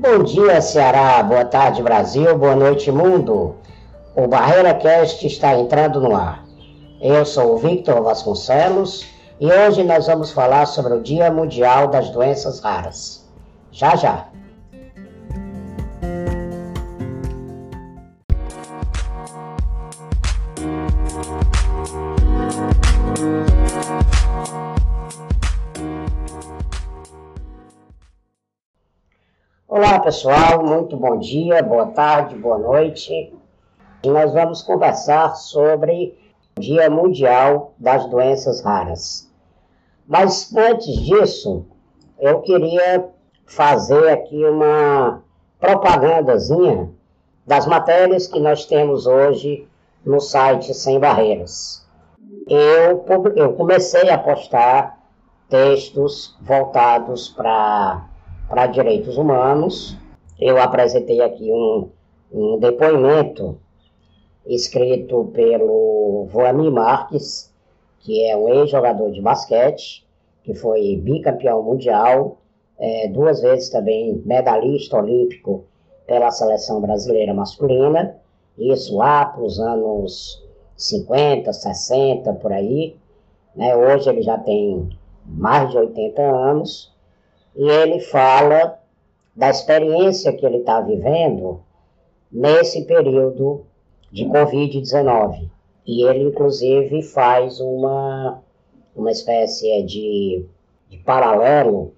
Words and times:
Bom 0.00 0.22
dia, 0.22 0.62
Ceará. 0.62 1.22
Boa 1.22 1.44
tarde, 1.44 1.82
Brasil. 1.82 2.34
Boa 2.38 2.56
noite, 2.56 2.90
mundo. 2.90 3.56
O 4.16 4.26
Barreira 4.26 4.72
Cast 4.72 5.26
está 5.26 5.54
entrando 5.54 6.00
no 6.00 6.16
ar. 6.16 6.42
Eu 7.02 7.26
sou 7.26 7.52
o 7.52 7.58
Victor 7.58 8.02
Vasconcelos 8.02 9.06
e 9.38 9.46
hoje 9.52 9.84
nós 9.84 10.06
vamos 10.06 10.32
falar 10.32 10.64
sobre 10.64 10.94
o 10.94 11.02
Dia 11.02 11.30
Mundial 11.30 11.88
das 11.88 12.08
Doenças 12.08 12.60
Raras. 12.60 13.28
Já 13.70 13.94
já. 13.94 14.29
Olá 30.00 30.06
pessoal, 30.06 30.64
muito 30.64 30.96
bom 30.96 31.18
dia, 31.18 31.62
boa 31.62 31.88
tarde, 31.88 32.34
boa 32.34 32.56
noite. 32.56 33.34
Nós 34.02 34.32
vamos 34.32 34.62
conversar 34.62 35.34
sobre 35.36 36.18
o 36.56 36.60
Dia 36.60 36.88
Mundial 36.88 37.74
das 37.76 38.06
Doenças 38.08 38.62
Raras. 38.62 39.30
Mas 40.08 40.56
antes 40.56 40.90
disso, 41.02 41.66
eu 42.18 42.40
queria 42.40 43.10
fazer 43.44 44.08
aqui 44.08 44.42
uma 44.42 45.22
propagandazinha 45.60 46.88
das 47.46 47.66
matérias 47.66 48.26
que 48.26 48.40
nós 48.40 48.64
temos 48.64 49.06
hoje 49.06 49.68
no 50.02 50.18
site 50.18 50.72
Sem 50.72 50.98
Barreiras. 50.98 51.86
Eu, 52.48 53.04
eu 53.36 53.52
comecei 53.52 54.08
a 54.08 54.16
postar 54.16 54.98
textos 55.50 56.38
voltados 56.40 57.28
para 57.28 58.08
para 58.50 58.66
Direitos 58.66 59.16
Humanos. 59.16 59.96
Eu 60.40 60.58
apresentei 60.58 61.20
aqui 61.20 61.52
um, 61.52 61.90
um 62.32 62.58
depoimento 62.58 63.60
escrito 64.46 65.30
pelo 65.34 66.26
Voami 66.30 66.70
Marques, 66.70 67.52
que 68.00 68.24
é 68.24 68.34
um 68.36 68.48
ex-jogador 68.48 69.10
de 69.12 69.20
basquete, 69.20 70.06
que 70.42 70.54
foi 70.54 70.96
bicampeão 70.96 71.62
mundial, 71.62 72.38
é, 72.78 73.08
duas 73.08 73.42
vezes 73.42 73.68
também 73.68 74.22
medalhista 74.24 74.96
olímpico 74.96 75.64
pela 76.06 76.30
seleção 76.30 76.80
brasileira 76.80 77.34
masculina, 77.34 78.16
isso 78.56 78.96
lá 78.96 79.26
para 79.26 79.42
os 79.42 79.60
anos 79.60 80.42
50, 80.76 81.52
60, 81.52 82.32
por 82.34 82.52
aí. 82.52 82.96
Né? 83.54 83.76
Hoje 83.76 84.08
ele 84.08 84.22
já 84.22 84.38
tem 84.38 84.88
mais 85.26 85.70
de 85.70 85.76
80 85.76 86.22
anos 86.22 86.90
e 87.54 87.68
ele 87.68 88.00
fala 88.00 88.79
da 89.34 89.50
experiência 89.50 90.32
que 90.32 90.44
ele 90.44 90.58
está 90.58 90.80
vivendo 90.80 91.60
nesse 92.30 92.84
período 92.84 93.64
de 94.10 94.24
Covid-19. 94.26 95.48
E 95.86 96.04
ele, 96.04 96.24
inclusive, 96.24 97.02
faz 97.02 97.60
uma, 97.60 98.42
uma 98.94 99.10
espécie 99.10 99.82
de, 99.84 100.44
de 100.88 100.98
paralelo 100.98 101.94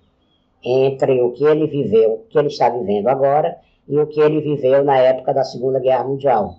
entre 0.62 1.20
o 1.20 1.32
que 1.32 1.44
ele 1.44 1.66
viveu, 1.66 2.14
o 2.14 2.18
que 2.28 2.38
ele 2.38 2.48
está 2.48 2.68
vivendo 2.68 3.08
agora, 3.08 3.58
e 3.88 3.98
o 3.98 4.06
que 4.06 4.20
ele 4.20 4.40
viveu 4.40 4.84
na 4.84 4.96
época 4.98 5.34
da 5.34 5.42
Segunda 5.42 5.80
Guerra 5.80 6.04
Mundial. 6.04 6.56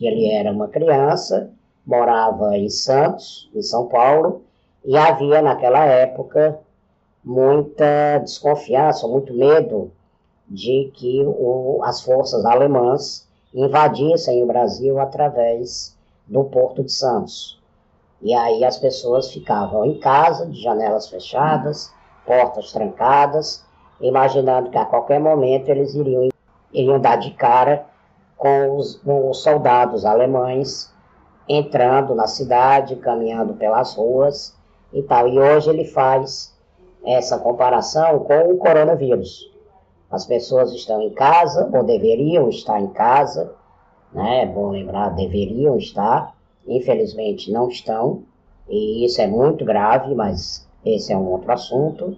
Ele 0.00 0.30
era 0.30 0.52
uma 0.52 0.68
criança, 0.68 1.50
morava 1.86 2.56
em 2.58 2.68
Santos, 2.68 3.50
em 3.54 3.62
São 3.62 3.88
Paulo, 3.88 4.42
e 4.84 4.96
havia 4.96 5.40
naquela 5.40 5.84
época 5.86 6.60
muita 7.24 8.18
desconfiança, 8.18 9.08
muito 9.08 9.32
medo 9.32 9.90
de 10.46 10.90
que 10.94 11.24
o, 11.24 11.80
as 11.82 12.02
forças 12.02 12.44
alemãs 12.44 13.26
invadissem 13.54 14.42
o 14.42 14.46
Brasil 14.46 14.98
através 14.98 15.96
do 16.26 16.44
Porto 16.44 16.82
de 16.82 16.92
Santos. 16.92 17.60
E 18.20 18.34
aí 18.34 18.64
as 18.64 18.78
pessoas 18.78 19.32
ficavam 19.32 19.84
em 19.86 19.98
casa, 19.98 20.46
de 20.46 20.60
janelas 20.60 21.08
fechadas, 21.08 21.92
portas 22.26 22.72
trancadas, 22.72 23.64
imaginando 24.00 24.70
que 24.70 24.78
a 24.78 24.84
qualquer 24.84 25.20
momento 25.20 25.68
eles 25.68 25.94
iriam, 25.94 26.28
iriam 26.72 27.00
dar 27.00 27.16
de 27.16 27.30
cara 27.32 27.86
com 28.36 28.76
os, 28.76 28.96
com 28.96 29.30
os 29.30 29.42
soldados 29.42 30.04
alemães 30.04 30.92
entrando 31.48 32.14
na 32.14 32.26
cidade, 32.26 32.96
caminhando 32.96 33.54
pelas 33.54 33.94
ruas 33.94 34.56
e 34.92 35.02
tal. 35.02 35.28
E 35.28 35.38
hoje 35.38 35.70
ele 35.70 35.84
faz 35.84 36.53
essa 37.04 37.38
comparação 37.38 38.20
com 38.20 38.52
o 38.52 38.56
coronavírus. 38.56 39.52
As 40.10 40.24
pessoas 40.24 40.72
estão 40.72 41.02
em 41.02 41.10
casa, 41.10 41.68
ou 41.72 41.82
deveriam 41.84 42.48
estar 42.48 42.80
em 42.80 42.88
casa, 42.88 43.54
né? 44.12 44.42
É 44.42 44.46
bom 44.46 44.70
lembrar, 44.70 45.10
deveriam 45.10 45.76
estar, 45.76 46.34
infelizmente 46.66 47.50
não 47.50 47.68
estão, 47.68 48.22
e 48.68 49.04
isso 49.04 49.20
é 49.20 49.26
muito 49.26 49.64
grave, 49.64 50.14
mas 50.14 50.66
esse 50.84 51.12
é 51.12 51.16
um 51.16 51.30
outro 51.30 51.52
assunto. 51.52 52.16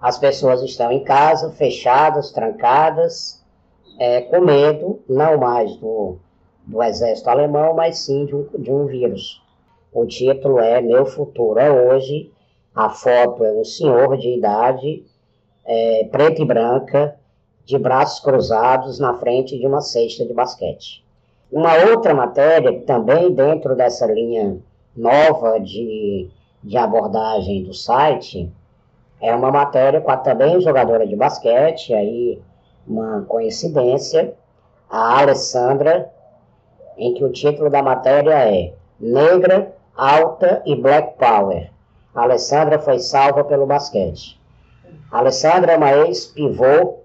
As 0.00 0.18
pessoas 0.18 0.62
estão 0.62 0.90
em 0.90 1.04
casa, 1.04 1.50
fechadas, 1.50 2.30
trancadas, 2.30 3.44
é, 3.98 4.22
com 4.22 4.40
medo, 4.40 5.00
não 5.08 5.36
mais 5.36 5.76
do, 5.76 6.16
do 6.64 6.82
exército 6.82 7.28
alemão, 7.28 7.74
mas 7.74 7.98
sim 7.98 8.24
de 8.24 8.34
um, 8.34 8.46
de 8.58 8.70
um 8.70 8.86
vírus. 8.86 9.42
O 9.92 10.06
título 10.06 10.58
é 10.58 10.80
Meu 10.80 11.04
Futuro 11.04 11.58
é 11.58 11.70
Hoje, 11.70 12.32
a 12.74 12.88
foto 12.88 13.44
é 13.44 13.52
um 13.52 13.64
senhor 13.64 14.16
de 14.16 14.28
idade, 14.36 15.04
é, 15.66 16.08
preta 16.10 16.40
e 16.40 16.44
branca, 16.44 17.16
de 17.64 17.78
braços 17.78 18.20
cruzados 18.20 18.98
na 18.98 19.14
frente 19.14 19.58
de 19.58 19.66
uma 19.66 19.80
cesta 19.80 20.24
de 20.24 20.32
basquete. 20.32 21.04
Uma 21.50 21.74
outra 21.90 22.14
matéria, 22.14 22.80
também 22.82 23.32
dentro 23.32 23.74
dessa 23.74 24.06
linha 24.06 24.58
nova 24.96 25.58
de, 25.58 26.28
de 26.62 26.76
abordagem 26.76 27.64
do 27.64 27.74
site, 27.74 28.50
é 29.20 29.34
uma 29.34 29.50
matéria 29.50 30.00
com 30.00 30.10
a 30.10 30.16
também 30.16 30.60
jogadora 30.60 31.06
de 31.06 31.16
basquete, 31.16 31.92
aí 31.92 32.40
uma 32.86 33.22
coincidência, 33.22 34.34
a 34.88 35.20
Alessandra, 35.20 36.10
em 36.96 37.14
que 37.14 37.24
o 37.24 37.32
título 37.32 37.68
da 37.68 37.82
matéria 37.82 38.48
é 38.48 38.72
Negra, 38.98 39.74
Alta 39.96 40.62
e 40.64 40.74
Black 40.74 41.18
Power 41.18 41.70
a 42.14 42.22
Alessandra 42.22 42.78
foi 42.78 42.98
salva 42.98 43.44
pelo 43.44 43.66
basquete. 43.66 44.40
A 45.10 45.18
Alessandra 45.18 45.72
é 45.72 45.76
uma 45.76 45.92
ex-pivô 45.92 47.00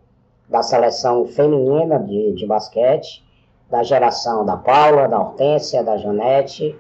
da 0.50 0.62
seleção 0.62 1.26
feminina 1.26 2.00
de, 2.00 2.34
de 2.34 2.46
basquete, 2.46 3.24
da 3.70 3.84
geração 3.84 4.46
da 4.46 4.58
Paula, 4.58 5.08
da 5.08 5.20
Hortência, 5.20 5.84
da 5.84 5.98
Janete. 5.98 6.76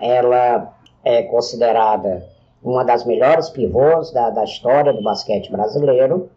Ela 0.00 0.72
é 1.04 1.22
considerada 1.22 2.26
uma 2.62 2.84
das 2.84 3.04
melhores 3.04 3.48
pivôs 3.48 4.10
da, 4.12 4.30
da 4.30 4.44
história 4.44 4.92
do 4.92 5.02
basquete 5.02 5.50
brasileiro 5.50 6.28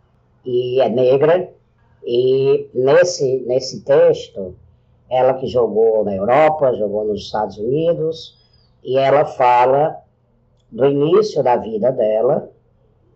e 0.45 0.79
é 0.79 0.89
negra. 0.89 1.51
E 2.06 2.69
nesse, 2.73 3.44
nesse 3.47 3.84
texto, 3.84 4.56
ela 5.09 5.34
que 5.34 5.47
jogou 5.47 6.06
na 6.06 6.16
Europa, 6.16 6.73
jogou 6.75 7.06
nos 7.06 7.22
Estados 7.22 7.57
Unidos, 7.57 8.38
e 8.84 8.97
ela 8.97 9.25
fala 9.25 9.97
do 10.72 10.85
início 10.85 11.41
da 11.44 11.56
vida 11.57 11.91
dela, 11.91 12.50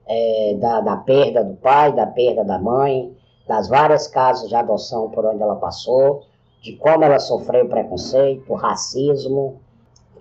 é, 0.07 0.57
da, 0.59 0.81
da 0.81 0.97
perda 0.97 1.43
do 1.43 1.55
pai, 1.55 1.93
da 1.93 2.05
perda 2.05 2.43
da 2.43 2.59
mãe, 2.59 3.15
das 3.47 3.67
várias 3.67 4.07
casas 4.07 4.49
de 4.49 4.55
adoção 4.55 5.09
por 5.09 5.25
onde 5.25 5.41
ela 5.41 5.55
passou, 5.55 6.23
de 6.61 6.75
como 6.77 7.03
ela 7.03 7.19
sofreu 7.19 7.67
preconceito, 7.67 8.53
racismo, 8.53 9.61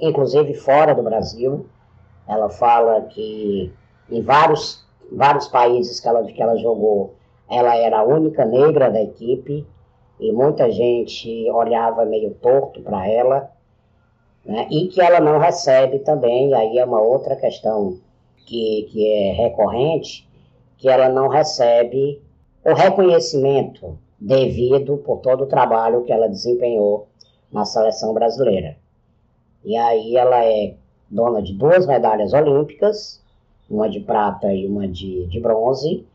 inclusive 0.00 0.54
fora 0.54 0.94
do 0.94 1.02
Brasil. 1.02 1.66
Ela 2.26 2.48
fala 2.48 3.02
que 3.02 3.72
em 4.10 4.22
vários, 4.22 4.84
vários 5.10 5.48
países 5.48 6.00
que 6.00 6.08
ela, 6.08 6.24
que 6.24 6.42
ela 6.42 6.56
jogou, 6.56 7.14
ela 7.48 7.76
era 7.76 8.00
a 8.00 8.04
única 8.04 8.44
negra 8.44 8.90
da 8.90 9.02
equipe 9.02 9.66
e 10.18 10.32
muita 10.32 10.70
gente 10.70 11.50
olhava 11.50 12.04
meio 12.04 12.34
torto 12.34 12.80
para 12.82 13.08
ela 13.08 13.50
né? 14.44 14.66
e 14.70 14.88
que 14.88 15.00
ela 15.00 15.20
não 15.20 15.38
recebe 15.38 16.00
também, 16.00 16.52
aí 16.54 16.78
é 16.78 16.84
uma 16.84 17.00
outra 17.00 17.36
questão 17.36 17.98
que, 18.46 18.88
que 18.90 19.06
é 19.06 19.32
recorrente, 19.32 20.28
que 20.78 20.88
ela 20.88 21.08
não 21.08 21.28
recebe 21.28 22.20
o 22.64 22.74
reconhecimento 22.74 23.98
devido 24.18 24.98
por 24.98 25.18
todo 25.18 25.44
o 25.44 25.48
trabalho 25.48 26.04
que 26.04 26.12
ela 26.12 26.28
desempenhou 26.28 27.08
na 27.52 27.64
seleção 27.64 28.12
brasileira. 28.14 28.76
E 29.64 29.76
aí 29.76 30.16
ela 30.16 30.44
é 30.44 30.74
dona 31.10 31.42
de 31.42 31.52
duas 31.54 31.86
medalhas 31.86 32.32
olímpicas, 32.32 33.22
uma 33.68 33.88
de 33.88 34.00
prata 34.00 34.52
e 34.52 34.66
uma 34.66 34.88
de, 34.88 35.26
de 35.26 35.40
bronze, 35.40 36.06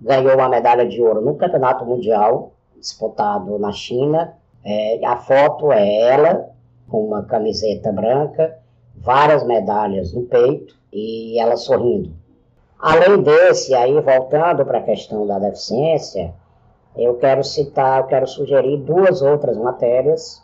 ganhou 0.00 0.34
uma 0.34 0.48
medalha 0.48 0.86
de 0.86 1.00
ouro 1.00 1.20
no 1.20 1.34
Campeonato 1.36 1.84
Mundial, 1.84 2.52
disputado 2.78 3.58
na 3.58 3.72
China. 3.72 4.36
É, 4.64 5.04
a 5.04 5.16
foto 5.16 5.72
é 5.72 6.00
ela 6.10 6.50
com 6.88 7.06
uma 7.06 7.24
camiseta 7.24 7.92
branca, 7.92 8.58
várias 8.96 9.44
medalhas 9.44 10.12
no 10.12 10.22
peito 10.22 10.74
e 10.92 11.38
ela 11.38 11.56
sorrindo. 11.56 12.12
Além 12.78 13.22
desse, 13.22 13.74
aí 13.74 13.98
voltando 14.00 14.64
para 14.64 14.78
a 14.78 14.82
questão 14.82 15.26
da 15.26 15.38
deficiência, 15.38 16.34
eu 16.96 17.14
quero 17.14 17.42
citar, 17.42 18.00
eu 18.00 18.06
quero 18.06 18.26
sugerir 18.26 18.76
duas 18.78 19.22
outras 19.22 19.56
matérias. 19.56 20.42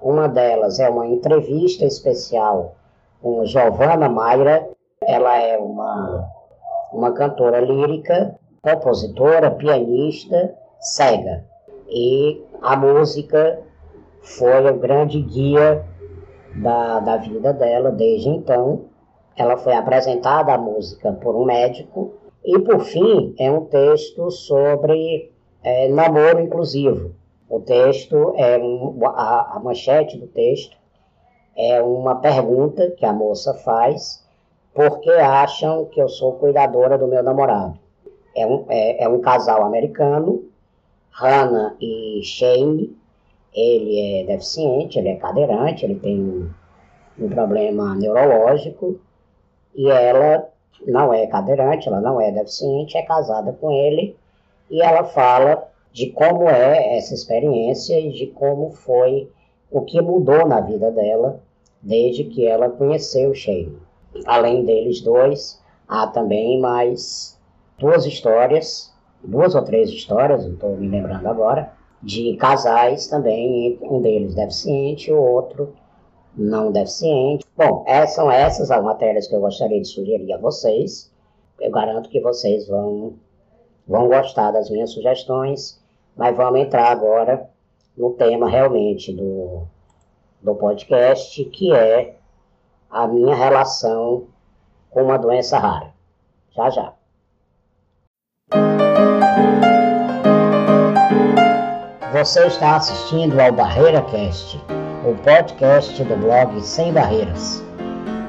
Uma 0.00 0.28
delas 0.28 0.80
é 0.80 0.88
uma 0.88 1.06
entrevista 1.06 1.84
especial 1.84 2.74
com 3.22 3.44
Giovanna 3.44 4.08
Mayra. 4.08 4.68
Ela 5.06 5.38
é 5.38 5.58
uma, 5.58 6.28
uma 6.92 7.12
cantora 7.12 7.60
lírica, 7.60 8.34
compositora, 8.62 9.50
pianista, 9.50 10.54
cega. 10.80 11.44
E 11.86 12.42
a 12.60 12.76
música 12.76 13.60
foi 14.36 14.70
o 14.70 14.78
grande 14.78 15.20
guia 15.22 15.84
da, 16.54 17.00
da 17.00 17.16
vida 17.16 17.52
dela 17.52 17.90
desde 17.90 18.28
então. 18.28 18.86
Ela 19.36 19.56
foi 19.56 19.74
apresentada 19.74 20.52
a 20.52 20.58
música 20.58 21.12
por 21.12 21.36
um 21.36 21.44
médico. 21.44 22.12
E, 22.44 22.58
por 22.58 22.80
fim, 22.80 23.34
é 23.38 23.50
um 23.50 23.64
texto 23.66 24.30
sobre 24.30 25.30
é, 25.62 25.88
namoro 25.88 26.40
inclusivo. 26.40 27.14
O 27.48 27.60
texto 27.60 28.34
é 28.36 28.58
um, 28.58 28.98
a, 29.06 29.56
a 29.56 29.60
manchete 29.60 30.18
do 30.18 30.26
texto 30.26 30.76
é 31.58 31.82
uma 31.82 32.14
pergunta 32.14 32.90
que 32.92 33.04
a 33.04 33.12
moça 33.12 33.52
faz 33.52 34.24
porque 34.72 35.10
acham 35.10 35.86
que 35.86 36.00
eu 36.00 36.08
sou 36.08 36.34
cuidadora 36.34 36.96
do 36.96 37.08
meu 37.08 37.20
namorado. 37.20 37.76
É 38.36 38.46
um, 38.46 38.64
é, 38.68 39.02
é 39.02 39.08
um 39.08 39.20
casal 39.20 39.64
americano, 39.64 40.44
Hannah 41.10 41.74
e 41.80 42.20
Shane. 42.22 42.96
Ele 43.54 44.20
é 44.20 44.24
deficiente, 44.24 44.98
ele 44.98 45.08
é 45.08 45.16
cadeirante, 45.16 45.84
ele 45.84 45.96
tem 45.96 46.20
um, 46.20 46.50
um 47.18 47.28
problema 47.28 47.94
neurológico 47.94 49.00
e 49.74 49.88
ela 49.90 50.48
não 50.86 51.12
é 51.12 51.26
cadeirante, 51.26 51.88
ela 51.88 52.00
não 52.00 52.20
é 52.20 52.30
deficiente, 52.30 52.96
é 52.96 53.02
casada 53.02 53.52
com 53.52 53.70
ele 53.70 54.16
e 54.70 54.82
ela 54.82 55.04
fala 55.04 55.68
de 55.92 56.10
como 56.10 56.48
é 56.48 56.96
essa 56.96 57.14
experiência 57.14 57.98
e 57.98 58.12
de 58.12 58.26
como 58.28 58.70
foi 58.70 59.30
o 59.70 59.82
que 59.82 60.00
mudou 60.00 60.46
na 60.46 60.60
vida 60.60 60.90
dela 60.90 61.40
desde 61.82 62.24
que 62.24 62.46
ela 62.46 62.68
conheceu 62.68 63.30
o 63.30 63.34
Shane. 63.34 63.78
Além 64.26 64.64
deles 64.64 65.00
dois, 65.00 65.62
há 65.86 66.06
também 66.06 66.60
mais 66.60 67.38
duas 67.78 68.04
histórias, 68.04 68.92
duas 69.22 69.54
ou 69.54 69.62
três 69.62 69.90
histórias, 69.90 70.44
não 70.44 70.54
estou 70.54 70.76
me 70.76 70.88
lembrando 70.88 71.26
agora, 71.26 71.72
de 72.02 72.36
casais 72.36 73.06
também, 73.08 73.78
um 73.82 74.00
deles 74.00 74.34
deficiente, 74.34 75.12
o 75.12 75.20
outro 75.20 75.74
não 76.36 76.70
deficiente. 76.70 77.44
Bom, 77.56 77.84
essas 77.86 78.14
são 78.14 78.30
essas 78.30 78.70
as 78.70 78.82
matérias 78.82 79.26
que 79.26 79.34
eu 79.34 79.40
gostaria 79.40 79.80
de 79.80 79.88
sugerir 79.88 80.32
a 80.32 80.38
vocês. 80.38 81.12
Eu 81.60 81.70
garanto 81.70 82.08
que 82.08 82.20
vocês 82.20 82.68
vão 82.68 83.14
vão 83.86 84.06
gostar 84.06 84.50
das 84.52 84.68
minhas 84.68 84.90
sugestões, 84.90 85.82
mas 86.14 86.36
vamos 86.36 86.60
entrar 86.60 86.90
agora 86.90 87.48
no 87.96 88.10
tema 88.12 88.48
realmente 88.48 89.12
do, 89.12 89.62
do 90.42 90.54
podcast, 90.54 91.42
que 91.46 91.74
é 91.74 92.16
a 92.90 93.08
minha 93.08 93.34
relação 93.34 94.26
com 94.90 95.02
uma 95.02 95.16
doença 95.18 95.58
rara. 95.58 95.92
Já 96.54 96.70
já. 96.70 96.97
Você 102.18 102.46
está 102.48 102.74
assistindo 102.74 103.38
ao 103.38 103.52
Barreira 103.52 104.02
Cast, 104.02 104.60
o 105.04 105.14
podcast 105.22 106.02
do 106.02 106.16
blog 106.16 106.60
Sem 106.60 106.92
Barreiras. 106.92 107.62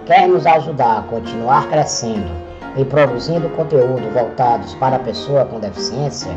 Quer 0.06 0.28
nos 0.28 0.46
ajudar 0.46 1.00
a 1.00 1.02
continuar 1.02 1.68
crescendo 1.70 2.30
e 2.78 2.86
produzindo 2.86 3.50
conteúdo 3.50 4.08
voltados 4.14 4.76
para 4.76 4.98
a 4.98 5.00
pessoa 5.00 5.44
com 5.46 5.60
deficiência, 5.60 6.32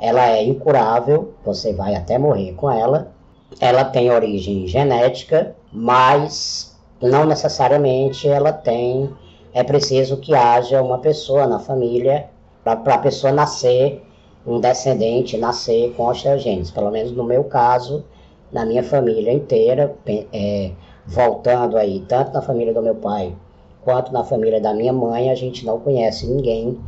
ela 0.00 0.26
é 0.30 0.44
incurável, 0.44 1.34
você 1.44 1.72
vai 1.72 1.94
até 1.94 2.18
morrer 2.18 2.52
com 2.54 2.70
ela, 2.70 3.12
ela 3.60 3.84
tem 3.84 4.10
origem 4.10 4.66
genética, 4.66 5.54
mas 5.72 6.76
não 7.00 7.24
necessariamente 7.24 8.28
ela 8.28 8.52
tem. 8.52 9.10
É 9.52 9.62
preciso 9.62 10.18
que 10.18 10.34
haja 10.34 10.82
uma 10.82 10.98
pessoa 10.98 11.46
na 11.46 11.58
família 11.58 12.28
para 12.62 12.94
a 12.94 12.98
pessoa 12.98 13.32
nascer, 13.32 14.02
um 14.46 14.60
descendente 14.60 15.36
nascer 15.36 15.94
com 15.96 16.06
osteogênese. 16.06 16.72
Pelo 16.72 16.90
menos 16.90 17.12
no 17.12 17.24
meu 17.24 17.44
caso, 17.44 18.04
na 18.52 18.66
minha 18.66 18.82
família 18.82 19.32
inteira, 19.32 19.94
é, 20.32 20.72
voltando 21.06 21.76
aí, 21.76 22.04
tanto 22.08 22.32
na 22.32 22.42
família 22.42 22.74
do 22.74 22.82
meu 22.82 22.94
pai 22.94 23.34
quanto 23.82 24.12
na 24.12 24.24
família 24.24 24.60
da 24.60 24.74
minha 24.74 24.92
mãe, 24.92 25.30
a 25.30 25.34
gente 25.34 25.64
não 25.64 25.78
conhece 25.78 26.26
ninguém 26.26 26.80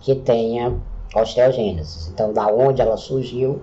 que 0.00 0.14
tenha 0.14 0.74
osteogênese. 1.14 2.10
Então, 2.10 2.32
da 2.32 2.46
onde 2.46 2.80
ela 2.80 2.96
surgiu, 2.96 3.60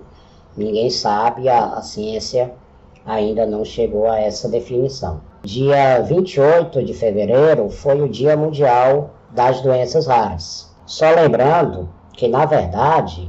Ninguém 0.56 0.88
sabe, 0.88 1.48
a, 1.48 1.64
a 1.64 1.82
ciência 1.82 2.52
ainda 3.04 3.44
não 3.44 3.64
chegou 3.64 4.08
a 4.08 4.20
essa 4.20 4.48
definição. 4.48 5.20
Dia 5.42 6.00
28 6.00 6.84
de 6.84 6.94
fevereiro 6.94 7.68
foi 7.68 8.00
o 8.00 8.08
Dia 8.08 8.36
Mundial 8.36 9.10
das 9.32 9.60
Doenças 9.60 10.06
Raras. 10.06 10.72
Só 10.86 11.10
lembrando 11.10 11.88
que, 12.12 12.28
na 12.28 12.46
verdade, 12.46 13.28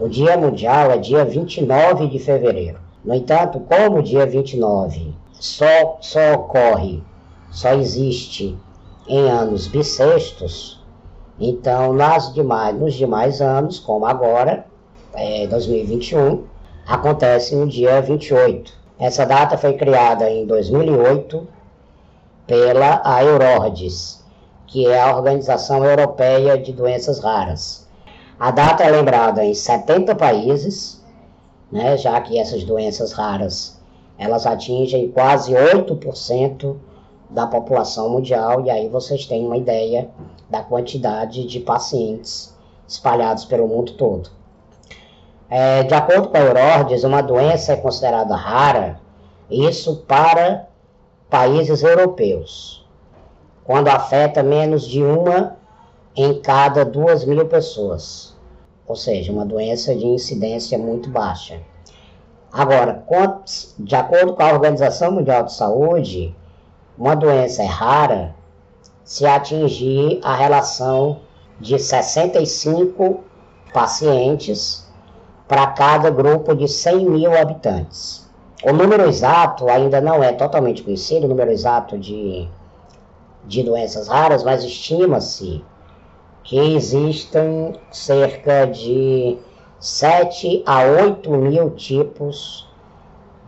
o 0.00 0.08
Dia 0.08 0.38
Mundial 0.38 0.90
é 0.90 0.96
dia 0.96 1.22
29 1.22 2.08
de 2.08 2.18
fevereiro. 2.18 2.78
No 3.04 3.14
entanto, 3.14 3.60
como 3.60 3.98
o 3.98 4.02
dia 4.02 4.24
29 4.24 5.07
só, 5.38 5.98
só 6.00 6.34
ocorre, 6.34 7.02
só 7.50 7.72
existe 7.74 8.58
em 9.06 9.30
anos 9.30 9.66
bissextos, 9.66 10.82
então 11.38 11.92
nas 11.92 12.34
demais, 12.34 12.78
nos 12.78 12.94
demais 12.94 13.40
anos, 13.40 13.78
como 13.78 14.04
agora, 14.04 14.66
é, 15.14 15.46
2021, 15.46 16.44
acontece 16.86 17.54
no 17.54 17.66
dia 17.66 18.00
28. 18.02 18.72
Essa 18.98 19.24
data 19.24 19.56
foi 19.56 19.74
criada 19.74 20.28
em 20.28 20.44
2008 20.44 21.46
pela 22.46 23.00
a 23.04 23.22
Eurordes, 23.22 24.24
que 24.66 24.86
é 24.86 25.00
a 25.00 25.14
Organização 25.14 25.84
Europeia 25.84 26.58
de 26.58 26.72
Doenças 26.72 27.20
Raras. 27.20 27.86
A 28.40 28.50
data 28.50 28.82
é 28.82 28.90
lembrada 28.90 29.44
em 29.44 29.54
70 29.54 30.14
países, 30.14 31.02
né, 31.70 31.96
já 31.96 32.20
que 32.20 32.38
essas 32.38 32.64
doenças 32.64 33.12
raras 33.12 33.77
elas 34.18 34.46
atingem 34.46 35.08
quase 35.10 35.52
8% 35.52 36.76
da 37.30 37.46
população 37.46 38.10
mundial, 38.10 38.64
e 38.64 38.70
aí 38.70 38.88
vocês 38.88 39.26
têm 39.26 39.46
uma 39.46 39.56
ideia 39.56 40.10
da 40.50 40.62
quantidade 40.62 41.46
de 41.46 41.60
pacientes 41.60 42.54
espalhados 42.86 43.44
pelo 43.44 43.68
mundo 43.68 43.92
todo. 43.92 44.30
É, 45.48 45.82
de 45.82 45.94
acordo 45.94 46.28
com 46.28 46.36
a 46.36 46.40
Eurordes, 46.40 47.04
uma 47.04 47.22
doença 47.22 47.72
é 47.72 47.76
considerada 47.76 48.34
rara, 48.34 49.00
isso 49.50 50.04
para 50.06 50.68
países 51.30 51.82
europeus, 51.82 52.86
quando 53.64 53.88
afeta 53.88 54.42
menos 54.42 54.86
de 54.86 55.02
uma 55.02 55.56
em 56.16 56.40
cada 56.40 56.84
duas 56.84 57.24
mil 57.24 57.46
pessoas, 57.46 58.34
ou 58.86 58.96
seja, 58.96 59.32
uma 59.32 59.44
doença 59.44 59.94
de 59.94 60.06
incidência 60.06 60.76
muito 60.78 61.08
baixa. 61.08 61.60
Agora, 62.52 63.04
de 63.78 63.94
acordo 63.94 64.34
com 64.34 64.42
a 64.42 64.52
Organização 64.52 65.12
Mundial 65.12 65.44
de 65.44 65.52
Saúde, 65.52 66.34
uma 66.96 67.14
doença 67.14 67.62
é 67.62 67.66
rara 67.66 68.34
se 69.04 69.26
atingir 69.26 70.20
a 70.22 70.34
relação 70.34 71.20
de 71.60 71.78
65 71.78 73.20
pacientes 73.72 74.86
para 75.46 75.66
cada 75.68 76.10
grupo 76.10 76.54
de 76.54 76.68
100 76.68 77.08
mil 77.08 77.36
habitantes. 77.36 78.28
O 78.64 78.72
número 78.72 79.08
exato 79.08 79.68
ainda 79.68 80.00
não 80.00 80.22
é 80.22 80.32
totalmente 80.32 80.82
conhecido, 80.82 81.26
o 81.26 81.28
número 81.28 81.50
exato 81.50 81.96
de, 81.96 82.48
de 83.44 83.62
doenças 83.62 84.08
raras, 84.08 84.42
mas 84.42 84.64
estima-se 84.64 85.64
que 86.42 86.58
existem 86.58 87.74
cerca 87.90 88.66
de 88.66 89.38
7 89.80 90.62
a 90.66 90.82
8 90.82 91.30
mil 91.30 91.70
tipos 91.70 92.68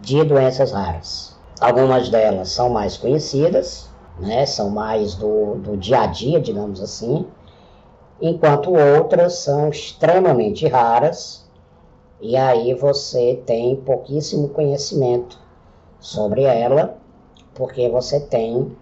de 0.01 0.25
doenças 0.25 0.73
raras. 0.73 1.37
Algumas 1.61 2.09
delas 2.09 2.51
são 2.51 2.71
mais 2.71 2.97
conhecidas, 2.97 3.91
né, 4.19 4.47
são 4.47 4.71
mais 4.71 5.15
do, 5.15 5.57
do 5.57 5.77
dia 5.77 6.03
a 6.03 6.07
dia, 6.07 6.41
digamos 6.41 6.81
assim, 6.81 7.27
enquanto 8.21 8.73
outras 8.73 9.35
são 9.35 9.69
extremamente 9.69 10.67
raras, 10.67 11.49
e 12.21 12.37
aí 12.37 12.75
você 12.75 13.43
tem 13.47 13.77
pouquíssimo 13.77 14.49
conhecimento 14.49 15.39
sobre 15.99 16.43
ela, 16.43 16.97
porque 17.55 17.89
você 17.89 18.21
tem 18.21 18.77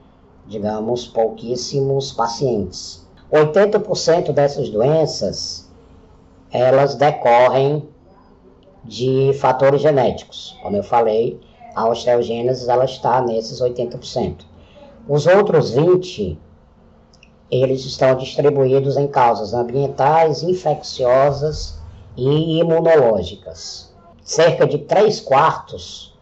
digamos, 0.48 1.06
pouquíssimos 1.06 2.10
pacientes. 2.10 3.06
80% 3.30 4.32
dessas 4.32 4.70
doenças, 4.70 5.67
elas 6.50 6.94
decorrem 6.94 7.88
de 8.84 9.32
fatores 9.34 9.80
genéticos. 9.80 10.56
Como 10.62 10.76
eu 10.76 10.82
falei, 10.82 11.40
a 11.74 11.88
osteogênese 11.88 12.68
ela 12.68 12.84
está 12.84 13.20
nesses 13.20 13.60
80%. 13.60 14.44
Os 15.08 15.26
outros 15.26 15.70
20, 15.70 16.38
eles 17.50 17.84
estão 17.84 18.14
distribuídos 18.16 18.96
em 18.96 19.06
causas 19.06 19.54
ambientais, 19.54 20.42
infecciosas 20.42 21.78
e 22.16 22.58
imunológicas. 22.58 23.94
Cerca 24.22 24.66
de 24.66 24.78
3 24.78 25.20
quartos 25.20 26.14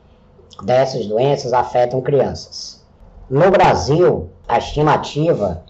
dessas 0.62 1.06
doenças 1.06 1.52
afetam 1.52 2.00
crianças. 2.00 2.84
No 3.28 3.50
Brasil, 3.50 4.30
a 4.46 4.58
estimativa 4.58 5.64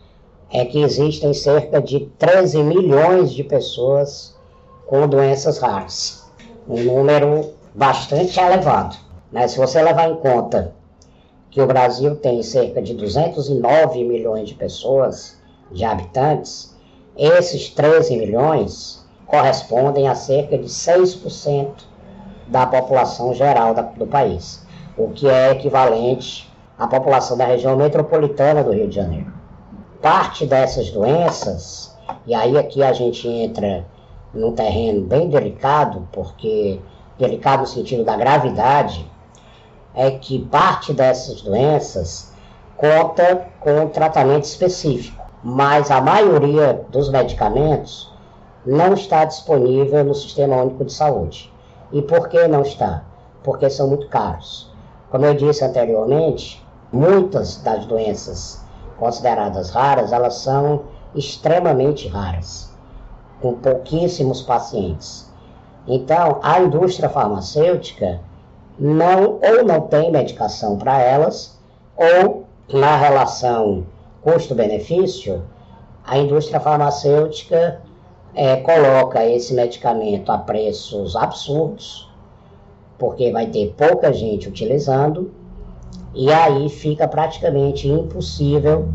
é 0.51 0.65
que 0.65 0.81
existem 0.81 1.33
cerca 1.33 1.81
de 1.81 2.01
13 2.19 2.63
milhões 2.63 3.33
de 3.33 3.43
pessoas 3.43 4.36
com 4.87 5.07
doenças 5.07 5.59
raras. 5.59 6.25
Um 6.69 6.83
número 6.83 7.52
bastante 7.75 8.38
elevado. 8.38 8.97
Né? 9.31 9.47
Se 9.49 9.59
você 9.59 9.83
levar 9.83 10.09
em 10.09 10.16
conta 10.16 10.75
que 11.50 11.61
o 11.61 11.66
Brasil 11.66 12.16
tem 12.16 12.43
cerca 12.43 12.81
de 12.81 12.95
209 12.95 14.05
milhões 14.05 14.49
de 14.49 14.55
pessoas, 14.55 15.37
de 15.71 15.85
habitantes, 15.85 16.75
esses 17.16 17.71
13 17.71 18.16
milhões 18.16 19.05
correspondem 19.26 20.07
a 20.09 20.14
cerca 20.14 20.57
de 20.57 20.66
6% 20.66 21.69
da 22.47 22.66
população 22.66 23.35
geral 23.35 23.75
do 23.97 24.07
país, 24.07 24.64
o 24.97 25.09
que 25.11 25.28
é 25.28 25.50
equivalente 25.50 26.49
a 26.78 26.87
população 26.87 27.37
da 27.37 27.45
região 27.45 27.76
metropolitana 27.76 28.62
do 28.62 28.73
Rio 28.73 28.87
de 28.87 28.95
Janeiro. 28.95 29.33
Parte 30.00 30.47
dessas 30.47 30.90
doenças, 30.90 31.97
e 32.26 32.35
aí 32.35 32.57
aqui 32.57 32.83
a 32.83 32.93
gente 32.93 33.26
entra 33.26 33.85
num 34.37 34.52
terreno 34.52 35.02
bem 35.02 35.28
delicado, 35.28 36.09
porque 36.12 36.81
delicado 37.19 37.61
no 37.61 37.66
sentido 37.66 38.05
da 38.05 38.16
gravidade, 38.16 39.11
é 39.95 40.11
que 40.11 40.38
parte 40.38 40.93
dessas 40.93 41.40
doenças 41.40 42.33
conta 42.76 43.49
com 43.59 43.85
um 43.85 43.88
tratamento 43.88 44.45
específico, 44.45 45.25
mas 45.43 45.90
a 45.90 46.00
maioria 46.00 46.85
dos 46.90 47.09
medicamentos 47.09 48.12
não 48.64 48.93
está 48.93 49.25
disponível 49.25 50.05
no 50.05 50.14
Sistema 50.14 50.57
Único 50.57 50.85
de 50.85 50.93
Saúde. 50.93 51.52
E 51.93 52.02
por 52.02 52.28
que 52.28 52.47
não 52.47 52.62
está? 52.62 53.05
Porque 53.43 53.71
são 53.71 53.88
muito 53.88 54.09
caros. 54.09 54.71
Como 55.11 55.25
eu 55.25 55.35
disse 55.35 55.64
anteriormente, 55.64 56.62
muitas 56.93 57.57
das 57.62 57.87
doenças 57.87 58.64
consideradas 58.99 59.71
raras, 59.71 60.12
elas 60.12 60.35
são 60.35 60.83
extremamente 61.14 62.09
raras, 62.09 62.75
com 63.40 63.55
pouquíssimos 63.55 64.43
pacientes. 64.43 65.31
Então, 65.87 66.40
a 66.43 66.61
indústria 66.61 67.09
farmacêutica 67.09 68.21
não 68.78 69.38
ou 69.43 69.64
não 69.64 69.83
tem 69.83 70.11
medicação 70.11 70.76
para 70.76 71.00
elas, 71.00 71.59
ou 71.97 72.45
na 72.73 72.97
relação 72.97 73.87
custo-benefício, 74.23 75.43
a 76.05 76.19
indústria 76.19 76.61
farmacêutica 76.61 77.81
é, 78.35 78.57
coloca 78.57 79.25
esse 79.25 79.55
medicamento 79.55 80.31
a 80.31 80.38
preços 80.38 81.16
absurdos, 81.16 82.11
porque 82.99 83.31
vai 83.31 83.47
ter 83.47 83.75
pouca 83.76 84.12
gente 84.12 84.49
utilizando 84.49 85.33
e 86.14 86.33
aí 86.33 86.69
fica 86.69 87.07
praticamente 87.07 87.88
impossível 87.88 88.88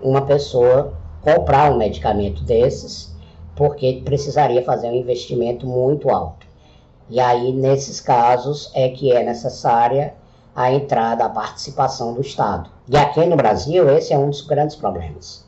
uma 0.00 0.22
pessoa 0.22 0.94
comprar 1.22 1.70
um 1.72 1.76
medicamento 1.76 2.42
desses, 2.42 3.14
porque 3.60 4.00
precisaria 4.02 4.64
fazer 4.64 4.88
um 4.88 4.94
investimento 4.94 5.66
muito 5.66 6.08
alto. 6.08 6.46
E 7.10 7.20
aí, 7.20 7.52
nesses 7.52 8.00
casos, 8.00 8.70
é 8.74 8.88
que 8.88 9.12
é 9.12 9.22
necessária 9.22 10.14
a 10.56 10.72
entrada, 10.72 11.26
a 11.26 11.28
participação 11.28 12.14
do 12.14 12.22
Estado. 12.22 12.70
E 12.88 12.96
aqui 12.96 13.22
no 13.26 13.36
Brasil, 13.36 13.86
esse 13.90 14.14
é 14.14 14.18
um 14.18 14.30
dos 14.30 14.40
grandes 14.40 14.76
problemas. 14.76 15.44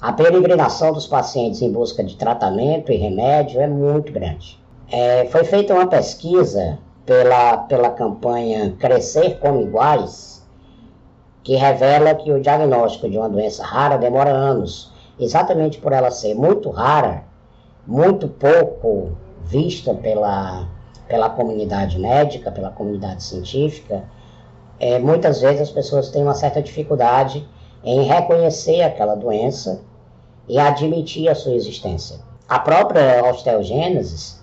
A 0.00 0.12
peregrinação 0.12 0.92
dos 0.92 1.08
pacientes 1.08 1.60
em 1.60 1.72
busca 1.72 2.04
de 2.04 2.14
tratamento 2.14 2.92
e 2.92 2.96
remédio 2.96 3.60
é 3.60 3.66
muito 3.66 4.12
grande. 4.12 4.56
É, 4.88 5.24
foi 5.24 5.42
feita 5.42 5.74
uma 5.74 5.88
pesquisa 5.88 6.78
pela, 7.04 7.56
pela 7.56 7.90
campanha 7.90 8.76
Crescer 8.78 9.40
como 9.40 9.60
Iguais, 9.60 10.46
que 11.42 11.56
revela 11.56 12.14
que 12.14 12.30
o 12.30 12.40
diagnóstico 12.40 13.10
de 13.10 13.18
uma 13.18 13.28
doença 13.28 13.64
rara 13.64 13.98
demora 13.98 14.30
anos, 14.30 14.96
exatamente 15.18 15.78
por 15.78 15.92
ela 15.92 16.10
ser 16.10 16.34
muito 16.34 16.70
rara, 16.70 17.24
muito 17.86 18.28
pouco 18.28 19.16
vista 19.44 19.94
pela, 19.94 20.68
pela 21.06 21.30
comunidade 21.30 21.98
médica, 21.98 22.50
pela 22.50 22.70
comunidade 22.70 23.22
científica, 23.22 24.04
é, 24.78 24.98
muitas 24.98 25.40
vezes 25.40 25.62
as 25.62 25.70
pessoas 25.70 26.10
têm 26.10 26.22
uma 26.22 26.34
certa 26.34 26.62
dificuldade 26.62 27.48
em 27.82 28.02
reconhecer 28.02 28.82
aquela 28.82 29.14
doença 29.14 29.80
e 30.48 30.58
admitir 30.58 31.28
a 31.28 31.34
sua 31.34 31.54
existência. 31.54 32.18
A 32.48 32.58
própria 32.58 33.22
osteogênese 33.28 34.38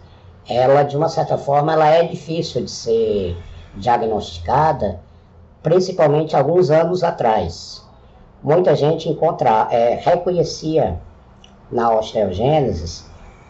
ela 0.48 0.84
de 0.84 0.96
uma 0.96 1.10
certa 1.10 1.38
forma 1.38 1.74
ela 1.74 1.88
é 1.88 2.04
difícil 2.04 2.64
de 2.64 2.72
ser 2.72 3.38
diagnosticada, 3.76 5.00
principalmente 5.64 6.36
alguns 6.36 6.70
anos 6.70 7.04
atrás. 7.04 7.84
Muita 8.44 8.76
gente 8.76 9.10
encontra, 9.10 9.68
é, 9.72 9.96
reconhecia 9.96 11.00
na 11.72 11.92
osteogênese 11.92 13.06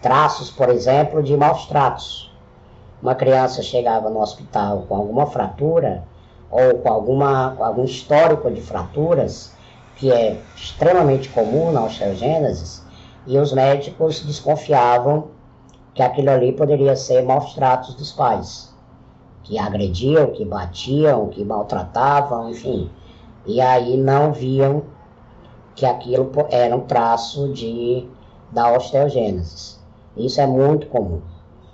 traços, 0.05 0.51
por 0.51 0.69
exemplo, 0.69 1.23
de 1.23 1.35
maus 1.35 1.65
tratos. 1.65 2.31
Uma 3.01 3.15
criança 3.15 3.63
chegava 3.63 4.07
no 4.07 4.21
hospital 4.21 4.85
com 4.87 4.95
alguma 4.95 5.25
fratura 5.25 6.03
ou 6.51 6.75
com, 6.75 6.89
alguma, 6.89 7.57
algum 7.59 7.83
histórico 7.83 8.51
de 8.51 8.61
fraturas, 8.61 9.53
que 9.95 10.11
é 10.11 10.39
extremamente 10.55 11.29
comum 11.29 11.71
na 11.71 11.83
osteogênese, 11.83 12.83
e 13.25 13.37
os 13.39 13.51
médicos 13.51 14.21
desconfiavam 14.21 15.29
que 15.95 16.03
aquilo 16.03 16.29
ali 16.29 16.51
poderia 16.51 16.95
ser 16.95 17.23
maus 17.23 17.55
tratos 17.55 17.95
dos 17.95 18.11
pais, 18.11 18.71
que 19.43 19.57
agrediam, 19.57 20.27
que 20.27 20.45
batiam, 20.45 21.29
que 21.29 21.43
maltratavam, 21.43 22.51
enfim. 22.51 22.91
E 23.45 23.61
aí 23.61 23.97
não 23.97 24.33
viam 24.33 24.83
que 25.75 25.85
aquilo 25.85 26.31
era 26.49 26.75
um 26.75 26.81
traço 26.81 27.51
de, 27.53 28.07
da 28.51 28.71
osteogênese. 28.73 29.77
Isso 30.15 30.39
é 30.39 30.47
muito 30.47 30.87
comum. 30.87 31.21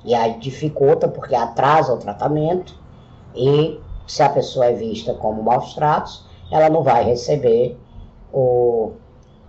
E 0.04 0.16
aí 0.16 0.40
dificulta 0.40 1.08
porque 1.08 1.36
atrasa 1.36 1.94
o 1.94 1.98
tratamento 1.98 2.76
e 3.36 3.80
se 4.08 4.24
a 4.24 4.30
pessoa 4.30 4.66
é 4.66 4.74
vista 4.74 5.14
como 5.14 5.44
maus 5.44 5.74
tratos, 5.74 6.26
ela 6.52 6.70
não 6.70 6.84
vai 6.84 7.04
receber 7.04 7.78
o, 8.34 8.92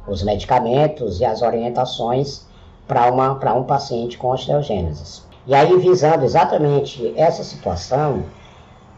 os 0.06 0.22
medicamentos 0.22 1.20
e 1.20 1.24
as 1.24 1.42
orientações 1.42 2.46
para 2.86 3.54
um 3.54 3.64
paciente 3.64 4.18
com 4.18 4.28
osteogênese. 4.28 5.22
E 5.46 5.54
aí, 5.54 5.76
visando 5.78 6.24
exatamente 6.24 7.12
essa 7.16 7.42
situação, 7.42 8.22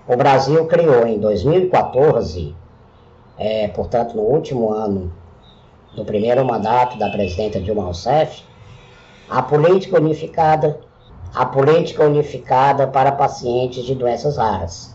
o 0.07 0.16
Brasil 0.16 0.66
criou 0.66 1.07
em 1.07 1.19
2014, 1.19 2.54
é, 3.38 3.69
portanto, 3.69 4.17
no 4.17 4.23
último 4.23 4.73
ano 4.73 5.12
do 5.95 6.05
primeiro 6.05 6.45
mandato 6.45 6.99
da 6.99 7.11
presidenta 7.11 7.61
Dilma 7.61 7.85
Rousseff, 7.85 8.43
a 9.29 9.43
política 9.43 9.99
unificada, 9.99 10.81
a 11.35 11.47
política 11.47 12.05
unificada 12.05 12.87
para 12.87 13.12
pacientes 13.12 13.85
de 13.85 13.95
doenças 13.95 14.37
raras. 14.37 14.95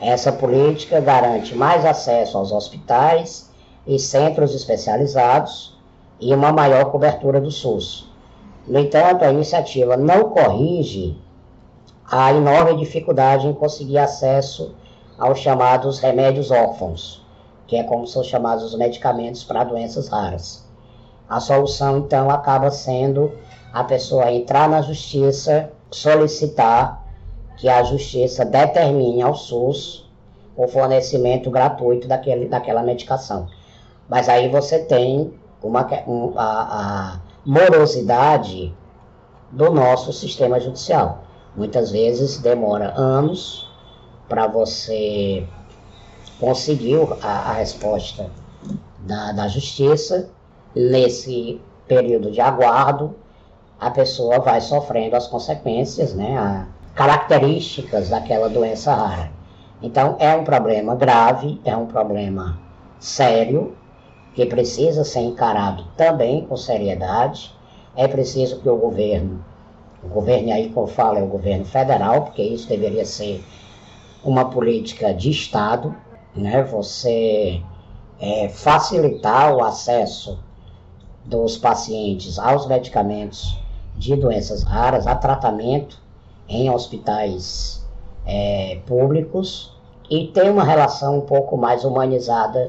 Essa 0.00 0.30
política 0.30 1.00
garante 1.00 1.54
mais 1.54 1.84
acesso 1.84 2.38
aos 2.38 2.52
hospitais 2.52 3.50
e 3.86 3.98
centros 3.98 4.54
especializados 4.54 5.76
e 6.20 6.32
uma 6.34 6.52
maior 6.52 6.86
cobertura 6.86 7.40
do 7.40 7.50
SUS. 7.50 8.08
No 8.66 8.78
entanto, 8.78 9.24
a 9.24 9.32
iniciativa 9.32 9.96
não 9.96 10.30
corrige 10.30 11.16
a 12.10 12.32
enorme 12.32 12.76
dificuldade 12.76 13.46
em 13.46 13.52
conseguir 13.52 13.98
acesso 13.98 14.74
aos 15.18 15.38
chamados 15.38 15.98
remédios 15.98 16.50
órfãos, 16.50 17.26
que 17.68 17.76
é 17.76 17.84
como 17.84 18.06
são 18.06 18.24
chamados 18.24 18.64
os 18.64 18.74
medicamentos 18.74 19.44
para 19.44 19.62
doenças 19.62 20.08
raras. 20.08 20.66
A 21.28 21.38
solução, 21.38 21.98
então, 21.98 22.30
acaba 22.30 22.70
sendo 22.70 23.30
a 23.72 23.84
pessoa 23.84 24.32
entrar 24.32 24.68
na 24.68 24.80
justiça, 24.80 25.70
solicitar 25.90 27.04
que 27.58 27.68
a 27.68 27.82
justiça 27.82 28.44
determine 28.44 29.20
ao 29.20 29.34
SUS 29.34 30.08
o 30.56 30.66
fornecimento 30.66 31.50
gratuito 31.50 32.08
daquele, 32.08 32.48
daquela 32.48 32.82
medicação. 32.82 33.46
Mas 34.08 34.28
aí 34.28 34.48
você 34.48 34.78
tem 34.78 35.34
uma, 35.62 35.86
um, 36.06 36.32
a, 36.36 36.42
a 36.44 37.20
morosidade 37.44 38.74
do 39.52 39.70
nosso 39.70 40.12
sistema 40.12 40.58
judicial. 40.58 41.24
Muitas 41.54 41.90
vezes 41.90 42.38
demora 42.38 42.94
anos 42.96 43.70
para 44.28 44.46
você 44.46 45.46
conseguir 46.38 47.00
a, 47.22 47.50
a 47.50 47.52
resposta 47.54 48.30
da, 49.00 49.32
da 49.32 49.48
justiça. 49.48 50.30
Nesse 50.74 51.60
período 51.86 52.30
de 52.30 52.40
aguardo, 52.40 53.16
a 53.80 53.90
pessoa 53.90 54.38
vai 54.38 54.60
sofrendo 54.60 55.16
as 55.16 55.26
consequências, 55.26 56.14
né, 56.14 56.36
a, 56.36 56.66
características 56.94 58.08
daquela 58.08 58.48
doença 58.48 58.92
rara. 58.94 59.30
Então, 59.80 60.16
é 60.18 60.34
um 60.34 60.44
problema 60.44 60.94
grave, 60.96 61.60
é 61.64 61.76
um 61.76 61.86
problema 61.86 62.58
sério, 62.98 63.76
que 64.34 64.44
precisa 64.44 65.04
ser 65.04 65.20
encarado 65.20 65.84
também 65.96 66.44
com 66.46 66.56
seriedade. 66.56 67.54
É 67.96 68.06
preciso 68.06 68.60
que 68.60 68.68
o 68.68 68.76
governo, 68.76 69.44
o 70.02 70.08
governo 70.08 70.52
aí 70.52 70.70
que 70.70 70.76
eu 70.76 70.86
falo 70.86 71.18
é 71.18 71.22
o 71.22 71.26
governo 71.26 71.64
federal, 71.64 72.22
porque 72.22 72.42
isso 72.42 72.68
deveria 72.68 73.04
ser 73.04 73.44
uma 74.24 74.50
política 74.50 75.14
de 75.14 75.30
Estado, 75.30 75.94
né? 76.34 76.62
Você 76.64 77.62
é, 78.20 78.48
facilitar 78.48 79.54
o 79.54 79.62
acesso 79.62 80.38
dos 81.24 81.56
pacientes 81.56 82.38
aos 82.38 82.66
medicamentos 82.66 83.58
de 83.96 84.16
doenças 84.16 84.62
raras, 84.62 85.06
a 85.06 85.14
tratamento 85.14 86.00
em 86.48 86.70
hospitais 86.70 87.86
é, 88.24 88.80
públicos 88.86 89.76
e 90.10 90.28
ter 90.28 90.50
uma 90.50 90.64
relação 90.64 91.18
um 91.18 91.20
pouco 91.20 91.56
mais 91.56 91.84
humanizada 91.84 92.68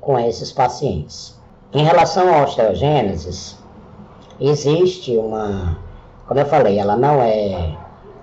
com 0.00 0.18
esses 0.18 0.50
pacientes. 0.52 1.38
Em 1.72 1.84
relação 1.84 2.32
à 2.32 2.42
osteogênese, 2.42 3.56
existe 4.40 5.16
uma, 5.16 5.78
como 6.26 6.40
eu 6.40 6.46
falei, 6.46 6.78
ela 6.78 6.96
não 6.96 7.20
é 7.22 7.76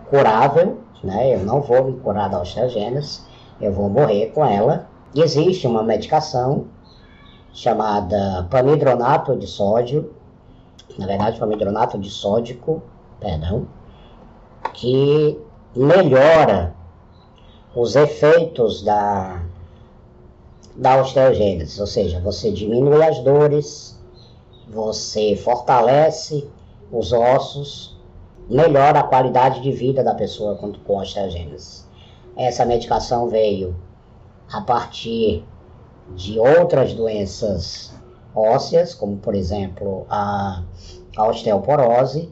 curável, 0.09 0.77
né? 1.03 1.35
Eu 1.35 1.39
não 1.39 1.61
vou 1.61 1.85
me 1.85 1.99
curar 1.99 2.29
da 2.29 2.41
osteogênese, 2.41 3.21
eu 3.61 3.71
vou 3.71 3.89
morrer 3.89 4.27
com 4.27 4.45
ela. 4.45 4.87
E 5.13 5.21
existe 5.21 5.65
uma 5.65 5.83
medicação 5.83 6.67
chamada 7.51 8.47
pamidronato 8.49 9.35
de 9.35 9.47
sódio, 9.47 10.13
na 10.97 11.07
verdade 11.07 11.39
pamidronato 11.39 11.97
de 11.97 12.09
sódico, 12.09 12.81
perdão, 13.19 13.67
que 14.73 15.39
melhora 15.75 16.75
os 17.75 17.95
efeitos 17.95 18.81
da, 18.81 19.43
da 20.75 21.01
osteogênese, 21.01 21.79
ou 21.79 21.87
seja, 21.87 22.19
você 22.19 22.51
diminui 22.51 23.03
as 23.03 23.19
dores, 23.19 23.99
você 24.67 25.35
fortalece 25.35 26.47
os 26.91 27.11
ossos, 27.11 27.97
melhora 28.49 28.99
a 28.99 29.03
qualidade 29.03 29.61
de 29.61 29.71
vida 29.71 30.03
da 30.03 30.15
pessoa 30.15 30.55
com, 30.55 30.71
com 30.73 30.97
osteogênese. 30.97 31.88
Essa 32.39 32.65
medicação 32.65 33.27
veio 33.27 33.75
a 34.49 34.61
partir 34.61 35.43
de 36.15 36.39
outras 36.39 36.93
doenças 36.93 37.93
ósseas, 38.33 38.93
como 38.93 39.17
por 39.17 39.35
exemplo 39.35 40.05
a, 40.09 40.63
a 41.17 41.27
osteoporose, 41.27 42.31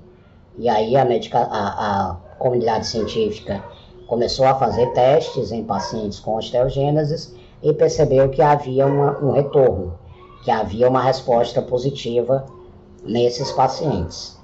e 0.57 0.69
aí 0.69 0.95
a, 0.95 1.03
medica, 1.03 1.39
a, 1.39 2.11
a 2.11 2.15
comunidade 2.39 2.87
científica 2.87 3.61
começou 4.07 4.45
a 4.45 4.55
fazer 4.55 4.93
testes 4.93 5.51
em 5.51 5.65
pacientes 5.65 6.21
com 6.21 6.37
osteogênesis 6.37 7.35
e 7.61 7.73
percebeu 7.73 8.29
que 8.29 8.41
havia 8.41 8.87
uma, 8.87 9.19
um 9.19 9.33
retorno, 9.33 9.99
que 10.41 10.49
havia 10.49 10.87
uma 10.87 11.01
resposta 11.01 11.61
positiva 11.61 12.45
nesses 13.03 13.51
pacientes. 13.51 14.39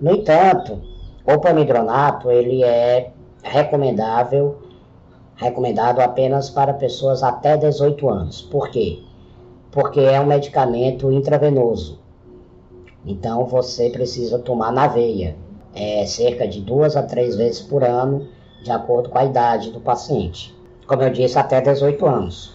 No 0.00 0.14
entanto, 0.14 0.80
o 1.26 1.40
pamidronato 1.40 2.30
ele 2.30 2.62
é 2.62 3.13
recomendável, 3.44 4.58
recomendado 5.36 6.00
apenas 6.00 6.50
para 6.50 6.72
pessoas 6.72 7.22
até 7.22 7.56
18 7.56 8.08
anos. 8.08 8.42
Por 8.42 8.70
quê? 8.70 9.00
Porque 9.70 10.00
é 10.00 10.20
um 10.20 10.26
medicamento 10.26 11.12
intravenoso. 11.12 12.00
Então 13.04 13.44
você 13.44 13.90
precisa 13.90 14.38
tomar 14.38 14.72
na 14.72 14.86
veia, 14.86 15.36
é, 15.74 16.06
cerca 16.06 16.48
de 16.48 16.60
duas 16.60 16.96
a 16.96 17.02
três 17.02 17.36
vezes 17.36 17.60
por 17.60 17.84
ano, 17.84 18.26
de 18.62 18.70
acordo 18.70 19.10
com 19.10 19.18
a 19.18 19.24
idade 19.24 19.70
do 19.70 19.80
paciente. 19.80 20.54
Como 20.86 21.02
eu 21.02 21.10
disse, 21.10 21.38
até 21.38 21.60
18 21.60 22.06
anos. 22.06 22.54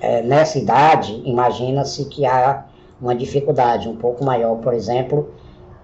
É, 0.00 0.22
nessa 0.22 0.58
idade, 0.58 1.22
imagina-se 1.24 2.06
que 2.06 2.26
há 2.26 2.66
uma 3.00 3.14
dificuldade 3.14 3.88
um 3.88 3.96
pouco 3.96 4.24
maior, 4.24 4.56
por 4.56 4.74
exemplo, 4.74 5.30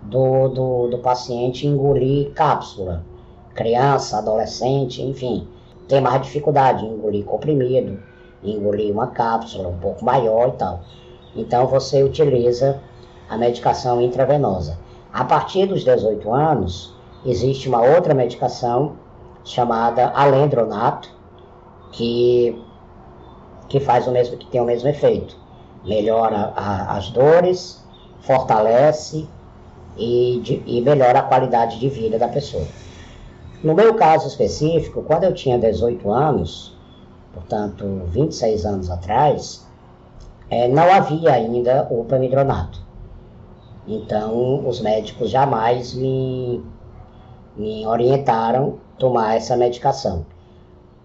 do, 0.02 0.48
do, 0.48 0.88
do 0.88 0.98
paciente 0.98 1.66
engolir 1.66 2.32
cápsula. 2.32 3.04
Criança, 3.54 4.18
adolescente, 4.18 5.02
enfim, 5.02 5.46
tem 5.88 6.00
mais 6.00 6.22
dificuldade 6.22 6.84
em 6.84 6.94
engolir 6.94 7.24
comprimido, 7.24 7.98
engolir 8.42 8.92
uma 8.92 9.08
cápsula 9.08 9.68
um 9.68 9.78
pouco 9.78 10.04
maior 10.04 10.48
e 10.48 10.52
tal. 10.52 10.80
Então 11.36 11.66
você 11.66 12.02
utiliza 12.02 12.80
a 13.28 13.36
medicação 13.36 14.00
intravenosa. 14.00 14.78
A 15.12 15.24
partir 15.24 15.66
dos 15.66 15.84
18 15.84 16.32
anos, 16.32 16.94
existe 17.24 17.68
uma 17.68 17.82
outra 17.82 18.14
medicação 18.14 18.96
chamada 19.44 20.10
alendronato, 20.14 21.10
que, 21.92 22.58
que 23.68 23.80
faz 23.80 24.06
o 24.06 24.10
mesmo, 24.10 24.36
que 24.36 24.46
tem 24.46 24.60
o 24.60 24.64
mesmo 24.64 24.88
efeito. 24.88 25.36
Melhora 25.84 26.52
a, 26.56 26.96
as 26.96 27.10
dores, 27.10 27.84
fortalece 28.20 29.28
e, 29.96 30.40
de, 30.42 30.62
e 30.66 30.80
melhora 30.80 31.18
a 31.18 31.22
qualidade 31.22 31.78
de 31.78 31.88
vida 31.88 32.18
da 32.18 32.28
pessoa. 32.28 32.66
No 33.62 33.74
meu 33.74 33.94
caso 33.94 34.26
específico, 34.26 35.04
quando 35.04 35.22
eu 35.22 35.32
tinha 35.32 35.56
18 35.56 36.10
anos, 36.10 36.76
portanto 37.32 38.02
26 38.06 38.66
anos 38.66 38.90
atrás, 38.90 39.64
é, 40.50 40.66
não 40.66 40.92
havia 40.92 41.32
ainda 41.32 41.86
o 41.88 42.04
pamidronato. 42.04 42.80
Então, 43.86 44.66
os 44.66 44.80
médicos 44.80 45.30
jamais 45.30 45.94
me, 45.94 46.60
me 47.56 47.86
orientaram 47.86 48.80
a 48.96 48.98
tomar 48.98 49.36
essa 49.36 49.56
medicação. 49.56 50.26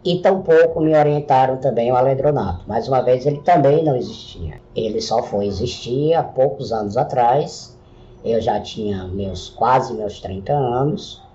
E 0.04 0.18
tampouco 0.20 0.82
me 0.82 0.98
orientaram 0.98 1.58
também 1.58 1.92
o 1.92 1.96
alendronato. 1.96 2.68
Mais 2.68 2.88
uma 2.88 3.04
vez, 3.04 3.24
ele 3.28 3.42
também 3.42 3.84
não 3.84 3.96
existia. 3.96 4.60
Ele 4.76 5.00
só 5.00 5.22
foi 5.22 5.46
existir 5.46 6.16
há 6.16 6.24
poucos 6.24 6.72
anos 6.72 6.98
atrás. 6.98 7.78
Eu 8.26 8.42
já 8.42 8.60
tinha 8.60 9.08
meus 9.08 9.48
quase 9.48 9.94
meus 9.94 10.20
30 10.20 10.54
anos 10.54 11.27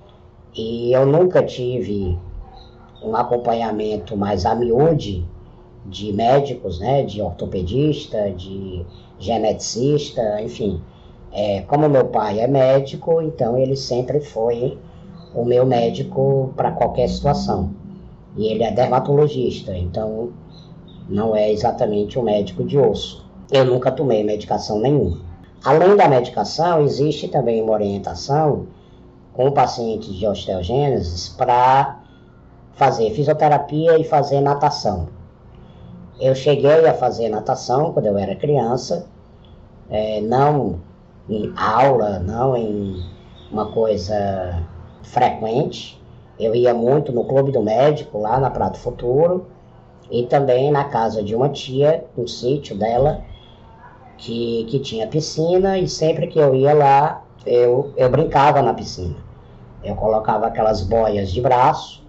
e 0.54 0.92
eu 0.92 1.06
nunca 1.06 1.42
tive 1.42 2.18
um 3.02 3.16
acompanhamento 3.16 4.16
mais 4.16 4.44
a 4.44 4.54
miúde 4.54 5.26
de 5.86 6.12
médicos, 6.12 6.78
né, 6.78 7.02
de 7.02 7.20
ortopedista, 7.20 8.30
de 8.30 8.84
geneticista, 9.18 10.40
enfim. 10.40 10.80
É, 11.32 11.62
como 11.62 11.88
meu 11.88 12.06
pai 12.06 12.40
é 12.40 12.46
médico, 12.46 13.22
então 13.22 13.56
ele 13.56 13.76
sempre 13.76 14.20
foi 14.20 14.78
o 15.34 15.44
meu 15.44 15.64
médico 15.64 16.52
para 16.54 16.72
qualquer 16.72 17.08
situação. 17.08 17.70
E 18.36 18.46
ele 18.46 18.62
é 18.62 18.70
dermatologista, 18.70 19.76
então 19.76 20.30
não 21.08 21.34
é 21.34 21.50
exatamente 21.50 22.18
um 22.18 22.22
médico 22.22 22.62
de 22.62 22.78
osso. 22.78 23.24
Eu 23.50 23.64
nunca 23.64 23.90
tomei 23.90 24.22
medicação 24.22 24.78
nenhuma. 24.78 25.20
Além 25.64 25.96
da 25.96 26.08
medicação, 26.08 26.82
existe 26.82 27.28
também 27.28 27.62
uma 27.62 27.72
orientação 27.72 28.66
com 29.32 29.50
pacientes 29.50 30.14
de 30.14 30.26
osteogênese 30.26 31.30
para 31.36 32.00
fazer 32.72 33.10
fisioterapia 33.10 33.98
e 33.98 34.04
fazer 34.04 34.40
natação. 34.40 35.08
Eu 36.20 36.34
cheguei 36.34 36.86
a 36.86 36.94
fazer 36.94 37.28
natação 37.28 37.92
quando 37.92 38.06
eu 38.06 38.18
era 38.18 38.36
criança, 38.36 39.06
é, 39.90 40.20
não 40.20 40.80
em 41.28 41.52
aula, 41.56 42.18
não 42.18 42.56
em 42.56 43.02
uma 43.50 43.72
coisa 43.72 44.62
frequente. 45.02 46.00
Eu 46.38 46.54
ia 46.54 46.74
muito 46.74 47.12
no 47.12 47.24
Clube 47.24 47.52
do 47.52 47.62
Médico, 47.62 48.18
lá 48.18 48.38
na 48.38 48.50
Prato 48.50 48.78
Futuro, 48.78 49.46
e 50.10 50.24
também 50.26 50.70
na 50.70 50.84
casa 50.84 51.22
de 51.22 51.34
uma 51.34 51.48
tia, 51.48 52.04
no 52.16 52.26
sítio 52.26 52.76
dela, 52.76 53.22
que, 54.18 54.64
que 54.64 54.78
tinha 54.78 55.06
piscina, 55.06 55.78
e 55.78 55.88
sempre 55.88 56.26
que 56.26 56.38
eu 56.38 56.54
ia 56.54 56.74
lá, 56.74 57.21
eu, 57.46 57.92
eu 57.96 58.10
brincava 58.10 58.62
na 58.62 58.74
piscina. 58.74 59.16
Eu 59.82 59.94
colocava 59.96 60.46
aquelas 60.46 60.82
boias 60.82 61.30
de 61.30 61.40
braço 61.40 62.02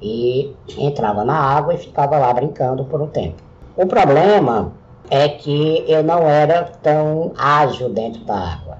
e 0.00 0.54
entrava 0.78 1.24
na 1.24 1.34
água 1.34 1.74
e 1.74 1.78
ficava 1.78 2.18
lá 2.18 2.32
brincando 2.32 2.84
por 2.84 3.00
um 3.00 3.06
tempo. 3.06 3.42
O 3.76 3.86
problema 3.86 4.72
é 5.10 5.28
que 5.28 5.84
eu 5.88 6.02
não 6.02 6.20
era 6.28 6.64
tão 6.82 7.32
ágil 7.36 7.88
dentro 7.88 8.24
da 8.24 8.36
água. 8.36 8.78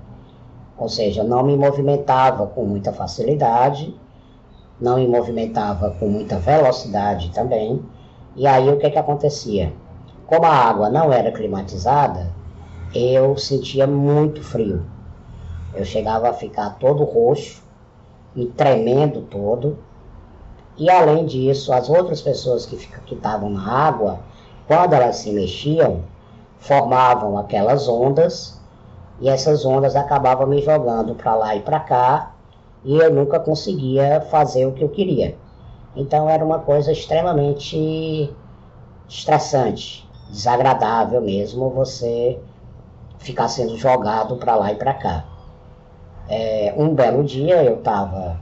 Ou 0.79 0.89
seja, 0.89 1.23
não 1.23 1.43
me 1.43 1.57
movimentava 1.57 2.47
com 2.47 2.65
muita 2.65 2.93
facilidade, 2.93 3.95
não 4.81 4.97
me 4.97 5.07
movimentava 5.07 5.91
com 5.99 6.07
muita 6.07 6.39
velocidade 6.39 7.31
também. 7.31 7.83
E 8.35 8.47
aí 8.47 8.69
o 8.69 8.79
que, 8.79 8.89
que 8.91 8.99
acontecia? 8.99 9.73
Como 10.27 10.47
a 10.47 10.55
água 10.55 10.89
não 10.89 11.13
era 11.13 11.33
climatizada, 11.33 12.33
eu 12.95 13.37
sentia 13.37 13.87
muito 13.87 14.43
frio. 14.43 14.85
Eu 15.75 15.85
chegava 15.85 16.29
a 16.29 16.33
ficar 16.33 16.79
todo 16.79 17.05
roxo 17.05 17.63
e 18.35 18.47
tremendo 18.47 19.23
todo. 19.23 19.79
E 20.77 20.91
além 20.91 21.27
disso, 21.27 21.73
as 21.73 21.89
outras 21.89 22.21
pessoas 22.21 22.67
que 22.67 22.77
estavam 23.15 23.51
na 23.51 23.71
água, 23.71 24.21
quando 24.67 24.95
elas 24.95 25.17
se 25.17 25.33
mexiam, 25.33 26.03
formavam 26.59 27.37
aquelas 27.37 27.89
ondas 27.89 28.61
e 29.21 29.29
essas 29.29 29.65
ondas 29.65 29.97
acabavam 29.97 30.47
me 30.47 30.63
jogando 30.63 31.15
para 31.15 31.35
lá 31.35 31.57
e 31.57 31.61
para 31.61 31.81
cá 31.81 32.35
e 32.85 32.97
eu 32.97 33.13
nunca 33.13 33.39
conseguia 33.39 34.21
fazer 34.31 34.67
o 34.67 34.73
que 34.73 34.83
eu 34.83 34.89
queria. 34.89 35.37
Então 35.95 36.29
era 36.29 36.45
uma 36.45 36.61
coisa 36.61 36.93
extremamente 36.93 38.33
estressante, 39.09 40.09
desagradável 40.31 41.21
mesmo 41.21 41.69
você 41.71 42.39
ficar 43.19 43.49
sendo 43.49 43.77
jogado 43.77 44.37
para 44.37 44.55
lá 44.55 44.73
e 44.73 44.77
para 44.77 44.95
cá. 44.95 45.25
É, 46.31 46.73
um 46.77 46.95
belo 46.95 47.25
dia 47.25 47.65
eu 47.65 47.79
estava 47.79 48.41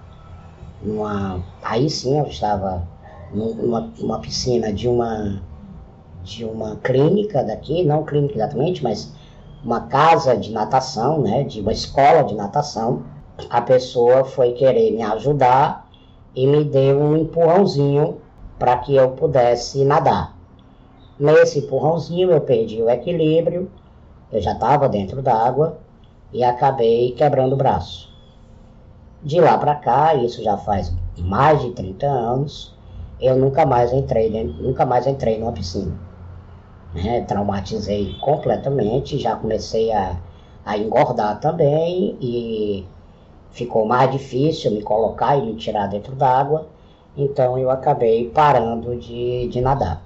numa. 0.83 1.42
Aí 1.62 1.88
sim 1.88 2.18
eu 2.18 2.27
estava 2.27 2.87
numa, 3.33 3.90
numa 3.98 4.20
piscina 4.20 4.70
de 4.70 4.87
uma 4.87 5.40
de 6.22 6.44
uma 6.44 6.77
clínica 6.77 7.42
daqui, 7.42 7.83
não 7.83 8.05
clínica 8.05 8.35
exatamente, 8.35 8.85
mas 8.85 9.11
uma 9.64 9.87
casa 9.87 10.37
de 10.37 10.53
natação, 10.53 11.22
né, 11.22 11.44
de 11.44 11.62
uma 11.62 11.72
escola 11.72 12.22
de 12.22 12.35
natação. 12.35 13.05
A 13.48 13.62
pessoa 13.62 14.22
foi 14.22 14.53
querer 14.53 14.90
me 14.90 15.03
ajudar 15.03 15.88
e 16.35 16.46
me 16.46 16.64
deu 16.64 17.01
um 17.01 17.16
empurrãozinho 17.16 18.18
para 18.59 18.77
que 18.77 18.94
eu 18.94 19.12
pudesse 19.12 19.83
nadar. 19.87 20.37
Nesse 21.18 21.61
empurrãozinho 21.61 22.31
eu 22.33 22.40
perdi 22.42 22.83
o 22.83 22.90
equilíbrio, 22.90 23.70
eu 24.31 24.42
já 24.42 24.53
estava 24.53 24.90
dentro 24.90 25.22
d'água 25.22 25.79
e 26.33 26.45
acabei 26.45 27.12
quebrando 27.12 27.55
o 27.55 27.57
braço. 27.57 28.12
De 29.23 29.41
lá 29.41 29.59
para 29.59 29.75
cá, 29.75 30.14
isso 30.14 30.43
já 30.43 30.57
faz 30.57 30.95
mais 31.19 31.61
de 31.61 31.71
30 31.73 32.07
anos, 32.07 32.75
eu 33.21 33.37
nunca 33.37 33.67
mais 33.67 33.93
entrei, 33.93 34.31
nunca 34.45 34.87
mais 34.87 35.07
entrei 35.07 35.38
numa 35.38 35.53
piscina 35.53 36.09
né? 36.95 37.23
traumatizei 37.23 38.14
completamente, 38.21 39.19
já 39.19 39.37
comecei 39.37 39.93
a, 39.93 40.17
a 40.64 40.77
engordar 40.77 41.41
também 41.41 42.17
e 42.21 42.87
ficou 43.51 43.87
mais 43.87 44.11
difícil 44.11 44.71
me 44.71 44.83
colocar 44.83 45.37
e 45.37 45.43
me 45.43 45.55
tirar 45.55 45.87
dentro 45.88 46.14
d'água, 46.14 46.67
então 47.17 47.59
eu 47.59 47.71
acabei 47.71 48.29
parando 48.31 48.97
de, 48.97 49.49
de 49.49 49.61
nadar. 49.61 50.03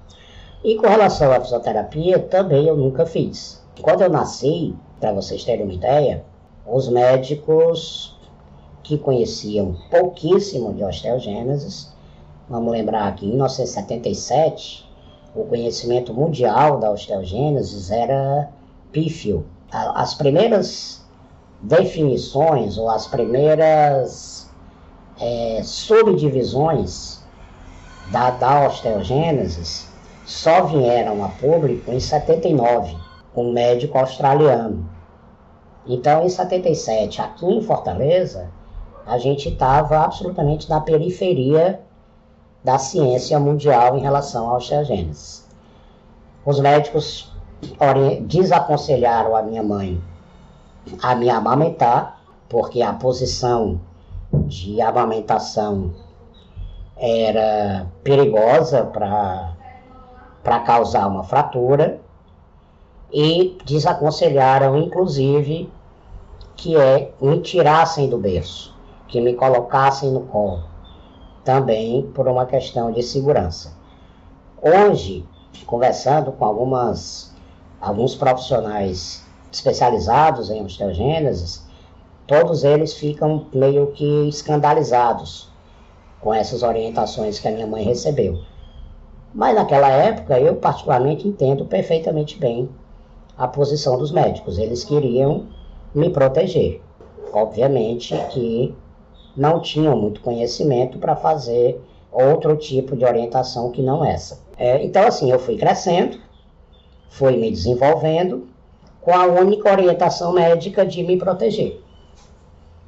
E 0.64 0.76
com 0.76 0.86
relação 0.86 1.32
à 1.32 1.40
fisioterapia, 1.40 2.18
também 2.20 2.66
eu 2.66 2.76
nunca 2.76 3.04
fiz. 3.04 3.62
Quando 3.80 4.02
eu 4.02 4.10
nasci, 4.10 4.74
para 5.02 5.12
vocês 5.12 5.42
terem 5.42 5.64
uma 5.64 5.74
ideia, 5.74 6.24
os 6.64 6.88
médicos 6.88 8.16
que 8.84 8.96
conheciam 8.96 9.76
pouquíssimo 9.90 10.72
de 10.74 10.84
osteogênesis, 10.84 11.92
vamos 12.48 12.70
lembrar 12.70 13.12
que 13.16 13.26
em 13.26 13.30
1977 13.30 14.88
o 15.34 15.42
conhecimento 15.44 16.14
mundial 16.14 16.78
da 16.78 16.92
osteogênese 16.92 17.92
era 17.92 18.48
pífio. 18.92 19.44
As 19.72 20.14
primeiras 20.14 21.04
definições 21.60 22.78
ou 22.78 22.88
as 22.88 23.08
primeiras 23.08 24.48
é, 25.20 25.62
subdivisões 25.64 27.20
da, 28.12 28.30
da 28.30 28.68
osteogênese 28.68 29.84
só 30.24 30.62
vieram 30.62 31.24
a 31.24 31.28
público 31.28 31.90
em 31.90 31.98
79, 31.98 32.96
com 33.34 33.46
um 33.46 33.52
médico 33.52 33.98
australiano. 33.98 34.91
Então, 35.86 36.24
em 36.24 36.28
77, 36.28 37.20
aqui 37.20 37.46
em 37.46 37.60
Fortaleza, 37.60 38.50
a 39.06 39.18
gente 39.18 39.48
estava 39.48 39.98
absolutamente 39.98 40.70
na 40.70 40.80
periferia 40.80 41.80
da 42.62 42.78
ciência 42.78 43.38
mundial 43.40 43.96
em 43.96 44.00
relação 44.00 44.48
à 44.48 44.56
osteogênese. 44.56 45.42
Os 46.44 46.60
médicos 46.60 47.32
desaconselharam 48.22 49.34
a 49.34 49.42
minha 49.42 49.62
mãe 49.62 50.00
a 51.02 51.14
me 51.14 51.28
amamentar, 51.28 52.20
porque 52.48 52.82
a 52.82 52.92
posição 52.92 53.80
de 54.32 54.80
amamentação 54.80 55.92
era 56.96 57.86
perigosa 58.04 58.84
para 58.84 60.60
causar 60.60 61.08
uma 61.08 61.24
fratura 61.24 62.00
e 63.12 63.56
desaconselharam, 63.64 64.76
inclusive, 64.78 65.70
que 66.56 66.76
é 66.76 67.12
me 67.20 67.40
tirassem 67.40 68.08
do 68.08 68.18
berço, 68.18 68.74
que 69.08 69.20
me 69.20 69.34
colocassem 69.34 70.10
no 70.10 70.20
colo 70.22 70.72
também 71.44 72.02
por 72.14 72.28
uma 72.28 72.46
questão 72.46 72.92
de 72.92 73.02
segurança. 73.02 73.72
Hoje, 74.60 75.26
conversando 75.66 76.32
com 76.32 76.44
algumas, 76.44 77.34
alguns 77.80 78.14
profissionais 78.14 79.24
especializados 79.50 80.50
em 80.50 80.64
osteogênesis, 80.64 81.66
todos 82.26 82.64
eles 82.64 82.94
ficam 82.94 83.46
meio 83.52 83.88
que 83.88 84.28
escandalizados 84.28 85.50
com 86.20 86.32
essas 86.32 86.62
orientações 86.62 87.38
que 87.38 87.48
a 87.48 87.50
minha 87.50 87.66
mãe 87.66 87.84
recebeu. 87.84 88.40
Mas 89.34 89.54
naquela 89.54 89.88
época 89.88 90.38
eu 90.38 90.56
particularmente 90.56 91.26
entendo 91.26 91.64
perfeitamente 91.64 92.38
bem 92.38 92.68
a 93.42 93.48
posição 93.48 93.98
dos 93.98 94.12
médicos. 94.12 94.56
Eles 94.56 94.84
queriam 94.84 95.48
me 95.92 96.08
proteger. 96.10 96.80
Obviamente 97.32 98.14
que 98.30 98.72
não 99.36 99.58
tinham 99.58 99.96
muito 99.96 100.20
conhecimento 100.20 100.96
para 100.96 101.16
fazer 101.16 101.82
outro 102.12 102.56
tipo 102.56 102.96
de 102.96 103.04
orientação 103.04 103.72
que 103.72 103.82
não 103.82 104.04
essa. 104.04 104.40
É, 104.56 104.84
então, 104.84 105.04
assim, 105.04 105.28
eu 105.28 105.40
fui 105.40 105.56
crescendo, 105.56 106.18
fui 107.10 107.36
me 107.36 107.50
desenvolvendo 107.50 108.46
com 109.00 109.12
a 109.12 109.24
única 109.24 109.72
orientação 109.72 110.32
médica 110.32 110.86
de 110.86 111.02
me 111.02 111.16
proteger. 111.16 111.82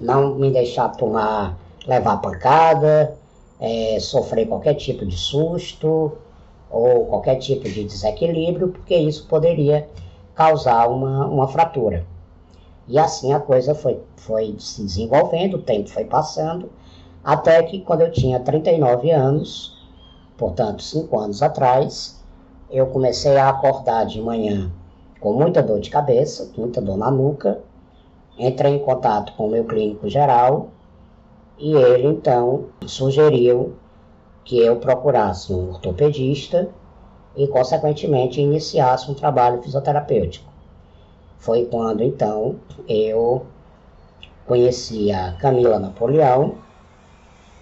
Não 0.01 0.37
me 0.37 0.53
deixar 0.53 0.91
tomar, 0.91 1.59
levar 1.85 2.19
pancada, 2.19 3.19
é, 3.59 3.99
sofrer 3.99 4.47
qualquer 4.47 4.75
tipo 4.75 5.05
de 5.05 5.17
susto 5.17 6.13
ou 6.71 7.07
qualquer 7.07 7.41
tipo 7.41 7.69
de 7.69 7.83
desequilíbrio, 7.83 8.69
porque 8.69 8.95
isso 8.95 9.27
poderia 9.27 9.89
causar 10.35 10.89
uma, 10.89 11.27
uma 11.27 11.49
fratura. 11.49 12.07
E 12.87 12.99
assim 12.99 13.33
a 13.33 13.41
coisa 13.41 13.75
foi, 13.75 14.01
foi 14.17 14.55
se 14.59 14.83
desenvolvendo, 14.83 15.55
o 15.55 15.63
tempo 15.63 15.89
foi 15.89 16.05
passando, 16.05 16.71
até 17.23 17.63
que 17.63 17.81
quando 17.81 18.03
eu 18.03 18.13
tinha 18.13 18.39
39 18.41 19.11
anos, 19.11 19.79
portanto, 20.37 20.83
5 20.83 21.19
anos 21.19 21.43
atrás, 21.43 22.23
eu 22.71 22.87
comecei 22.89 23.37
a 23.37 23.49
acordar 23.49 24.05
de 24.05 24.21
manhã 24.21 24.71
com 25.21 25.33
muita 25.33 25.63
dor 25.63 25.81
de 25.81 25.89
cabeça, 25.89 26.51
muita 26.57 26.83
dor 26.83 26.99
na 26.99 27.11
nuca. 27.11 27.61
Entrei 28.39 28.75
em 28.75 28.79
contato 28.81 29.33
com 29.35 29.47
o 29.47 29.51
meu 29.51 29.65
clínico 29.65 30.09
geral 30.09 30.69
e 31.57 31.73
ele 31.73 32.09
então 32.09 32.67
sugeriu 32.85 33.75
que 34.45 34.59
eu 34.59 34.77
procurasse 34.77 35.53
um 35.53 35.71
ortopedista 35.71 36.69
e, 37.37 37.47
consequentemente, 37.49 38.41
iniciasse 38.41 39.11
um 39.11 39.15
trabalho 39.15 39.63
fisioterapêutico. 39.63 40.53
Foi 41.39 41.67
quando 41.67 42.03
então 42.03 42.57
eu 42.89 43.47
conheci 44.47 45.13
a 45.13 45.33
Camila 45.33 45.79
Napoleão 45.79 46.55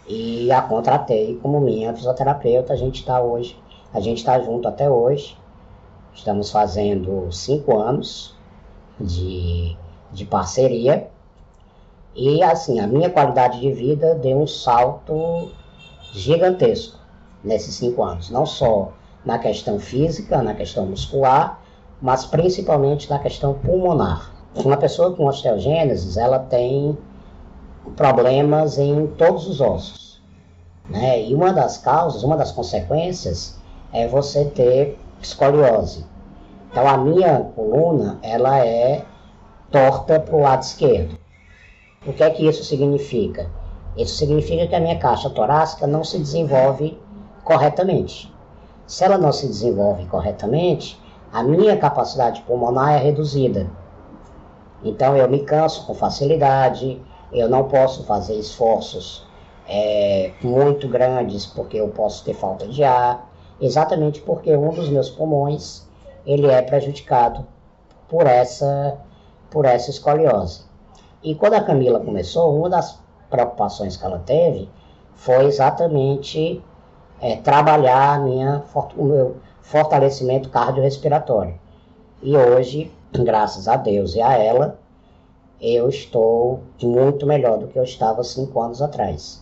e 0.06 0.50
a 0.52 0.62
contratei 0.62 1.38
como 1.42 1.60
minha 1.60 1.94
fisioterapeuta. 1.94 2.72
A 2.72 2.76
gente 2.76 3.00
está 3.00 3.20
hoje, 3.20 3.58
a 3.92 4.00
gente 4.00 4.18
está 4.18 4.38
junto 4.40 4.68
até 4.68 4.88
hoje. 4.90 5.36
Estamos 6.14 6.50
fazendo 6.50 7.32
cinco 7.32 7.76
anos 7.78 8.36
de, 9.00 9.76
de 10.12 10.24
parceria. 10.24 11.08
E 12.14 12.42
assim, 12.42 12.78
a 12.78 12.86
minha 12.86 13.08
qualidade 13.08 13.58
de 13.60 13.72
vida 13.72 14.14
deu 14.14 14.38
um 14.38 14.46
salto 14.46 15.50
gigantesco 16.12 16.98
nesses 17.42 17.74
cinco 17.74 18.04
anos. 18.04 18.28
Não 18.30 18.44
só 18.44 18.92
na 19.24 19.38
questão 19.38 19.78
física, 19.78 20.42
na 20.42 20.54
questão 20.54 20.86
muscular, 20.86 21.60
mas 22.00 22.24
principalmente 22.24 23.08
na 23.08 23.18
questão 23.18 23.54
pulmonar. 23.54 24.32
Uma 24.54 24.76
pessoa 24.76 25.14
com 25.14 25.26
osteogênese, 25.26 26.18
ela 26.18 26.38
tem 26.38 26.96
problemas 27.96 28.78
em 28.78 29.06
todos 29.06 29.46
os 29.46 29.60
ossos. 29.60 30.20
Né? 30.88 31.22
E 31.22 31.34
uma 31.34 31.52
das 31.52 31.78
causas, 31.78 32.22
uma 32.22 32.36
das 32.36 32.52
consequências 32.52 33.58
é 33.92 34.06
você 34.06 34.44
ter 34.46 34.98
escoliose. 35.20 36.04
Então 36.70 36.88
a 36.88 36.96
minha 36.96 37.40
coluna 37.54 38.18
ela 38.22 38.58
é 38.64 39.04
torta 39.70 40.18
para 40.18 40.34
o 40.34 40.40
lado 40.40 40.62
esquerdo. 40.62 41.18
O 42.06 42.12
que 42.12 42.22
é 42.22 42.30
que 42.30 42.46
isso 42.46 42.64
significa? 42.64 43.48
Isso 43.96 44.16
significa 44.16 44.66
que 44.66 44.74
a 44.74 44.80
minha 44.80 44.98
caixa 44.98 45.30
torácica 45.30 45.86
não 45.86 46.02
se 46.02 46.18
desenvolve 46.18 46.98
corretamente. 47.44 48.31
Se 48.92 49.04
ela 49.04 49.16
não 49.16 49.32
se 49.32 49.46
desenvolve 49.46 50.04
corretamente, 50.04 51.00
a 51.32 51.42
minha 51.42 51.78
capacidade 51.78 52.42
pulmonar 52.42 52.92
é 52.92 52.98
reduzida. 52.98 53.66
Então 54.84 55.16
eu 55.16 55.26
me 55.30 55.38
canso 55.44 55.86
com 55.86 55.94
facilidade, 55.94 57.00
eu 57.32 57.48
não 57.48 57.68
posso 57.68 58.04
fazer 58.04 58.34
esforços 58.34 59.26
é, 59.66 60.32
muito 60.42 60.86
grandes 60.88 61.46
porque 61.46 61.78
eu 61.78 61.88
posso 61.88 62.22
ter 62.22 62.34
falta 62.34 62.68
de 62.68 62.84
ar, 62.84 63.32
exatamente 63.58 64.20
porque 64.20 64.54
um 64.54 64.68
dos 64.68 64.90
meus 64.90 65.08
pulmões 65.08 65.88
ele 66.26 66.48
é 66.48 66.60
prejudicado 66.60 67.46
por 68.10 68.26
essa, 68.26 68.98
por 69.48 69.64
essa 69.64 69.88
escoliose. 69.88 70.66
E 71.22 71.34
quando 71.34 71.54
a 71.54 71.64
Camila 71.64 71.98
começou, 71.98 72.58
uma 72.58 72.68
das 72.68 73.00
preocupações 73.30 73.96
que 73.96 74.04
ela 74.04 74.18
teve 74.18 74.68
foi 75.14 75.46
exatamente 75.46 76.62
é, 77.22 77.36
trabalhar 77.36 78.20
minha, 78.20 78.64
o 78.96 79.04
meu 79.04 79.36
fortalecimento 79.60 80.50
cardiorrespiratório. 80.50 81.54
E 82.20 82.36
hoje, 82.36 82.92
graças 83.12 83.68
a 83.68 83.76
Deus 83.76 84.16
e 84.16 84.20
a 84.20 84.32
ela, 84.32 84.78
eu 85.60 85.88
estou 85.88 86.60
muito 86.82 87.24
melhor 87.24 87.58
do 87.58 87.68
que 87.68 87.78
eu 87.78 87.84
estava 87.84 88.24
cinco 88.24 88.60
anos 88.60 88.82
atrás. 88.82 89.40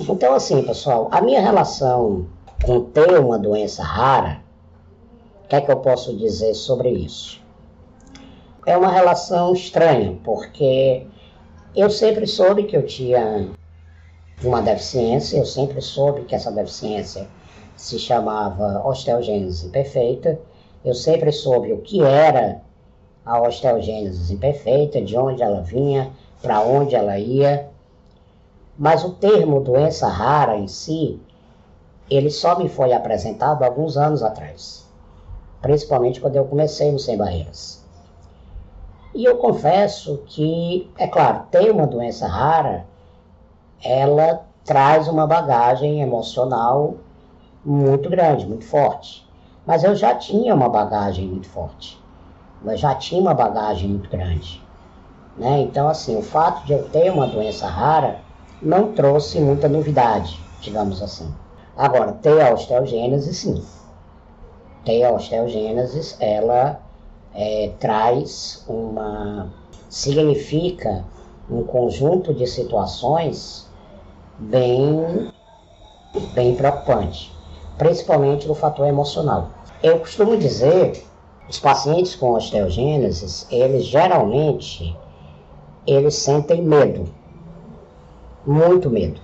Então, 0.00 0.34
assim, 0.34 0.62
pessoal, 0.64 1.08
a 1.12 1.20
minha 1.20 1.40
relação 1.40 2.26
com 2.64 2.80
ter 2.80 3.20
uma 3.20 3.38
doença 3.38 3.84
rara, 3.84 4.42
o 5.44 5.48
que 5.48 5.54
é 5.54 5.60
que 5.60 5.70
eu 5.70 5.76
posso 5.76 6.16
dizer 6.16 6.54
sobre 6.54 6.90
isso? 6.90 7.41
É 8.64 8.76
uma 8.76 8.92
relação 8.92 9.52
estranha, 9.52 10.16
porque 10.22 11.04
eu 11.74 11.90
sempre 11.90 12.28
soube 12.28 12.62
que 12.62 12.76
eu 12.76 12.86
tinha 12.86 13.48
uma 14.40 14.62
deficiência, 14.62 15.38
eu 15.38 15.44
sempre 15.44 15.82
soube 15.82 16.22
que 16.22 16.34
essa 16.34 16.52
deficiência 16.52 17.26
se 17.76 17.98
chamava 17.98 18.86
osteogênese 18.86 19.66
imperfeita, 19.66 20.38
eu 20.84 20.94
sempre 20.94 21.32
soube 21.32 21.72
o 21.72 21.80
que 21.80 22.02
era 22.02 22.62
a 23.26 23.40
osteogênese 23.40 24.32
imperfeita, 24.32 25.02
de 25.02 25.16
onde 25.18 25.42
ela 25.42 25.60
vinha, 25.60 26.12
para 26.40 26.60
onde 26.60 26.94
ela 26.94 27.18
ia, 27.18 27.68
mas 28.78 29.04
o 29.04 29.10
termo 29.10 29.60
doença 29.60 30.06
rara 30.06 30.56
em 30.56 30.68
si, 30.68 31.20
ele 32.08 32.30
só 32.30 32.56
me 32.56 32.68
foi 32.68 32.92
apresentado 32.92 33.64
alguns 33.64 33.96
anos 33.96 34.22
atrás, 34.22 34.88
principalmente 35.60 36.20
quando 36.20 36.36
eu 36.36 36.44
comecei 36.44 36.92
no 36.92 36.98
Sem 37.00 37.16
Barreiras. 37.16 37.81
E 39.14 39.24
eu 39.24 39.36
confesso 39.36 40.22
que, 40.26 40.90
é 40.96 41.06
claro, 41.06 41.44
ter 41.50 41.70
uma 41.70 41.86
doença 41.86 42.26
rara, 42.26 42.86
ela 43.84 44.46
traz 44.64 45.06
uma 45.06 45.26
bagagem 45.26 46.00
emocional 46.00 46.94
muito 47.64 48.08
grande, 48.08 48.46
muito 48.46 48.64
forte. 48.64 49.28
Mas 49.66 49.84
eu 49.84 49.94
já 49.94 50.14
tinha 50.14 50.54
uma 50.54 50.68
bagagem 50.68 51.26
muito 51.26 51.48
forte. 51.48 52.02
Eu 52.64 52.76
já 52.76 52.94
tinha 52.94 53.20
uma 53.20 53.34
bagagem 53.34 53.88
muito 53.88 54.08
grande. 54.08 54.62
Né? 55.36 55.60
Então, 55.60 55.88
assim, 55.88 56.16
o 56.16 56.22
fato 56.22 56.64
de 56.64 56.72
eu 56.72 56.88
ter 56.88 57.10
uma 57.10 57.26
doença 57.26 57.66
rara 57.66 58.20
não 58.62 58.92
trouxe 58.92 59.40
muita 59.40 59.68
novidade, 59.68 60.38
digamos 60.60 61.02
assim. 61.02 61.32
Agora, 61.76 62.12
ter 62.12 62.40
a 62.40 62.52
osteogênese, 62.52 63.34
sim. 63.34 63.62
Ter 64.84 65.04
a 65.04 65.12
osteogênese, 65.12 66.16
ela 66.20 66.80
é, 67.34 67.72
traz 67.78 68.64
uma. 68.68 69.52
significa 69.88 71.04
um 71.50 71.62
conjunto 71.62 72.32
de 72.32 72.46
situações 72.46 73.68
bem, 74.38 75.30
bem 76.34 76.54
preocupante, 76.54 77.32
principalmente 77.78 78.46
no 78.46 78.54
fator 78.54 78.86
emocional. 78.86 79.50
Eu 79.82 79.98
costumo 79.98 80.36
dizer, 80.36 81.04
os 81.48 81.58
pacientes 81.58 82.14
com 82.14 82.32
osteogênese, 82.32 83.46
eles 83.50 83.84
geralmente 83.84 84.96
eles 85.86 86.14
sentem 86.14 86.62
medo 86.62 87.22
muito 88.46 88.90
medo. 88.90 89.20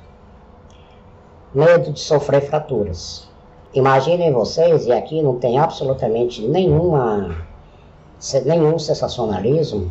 Medo 1.52 1.92
de 1.92 2.00
sofrer 2.00 2.42
fraturas. 2.42 3.28
Imaginem 3.74 4.32
vocês, 4.32 4.86
e 4.86 4.92
aqui 4.92 5.22
não 5.22 5.38
tem 5.38 5.58
absolutamente 5.58 6.42
nenhuma, 6.42 7.47
nenhum 8.44 8.78
sensacionalismo, 8.78 9.90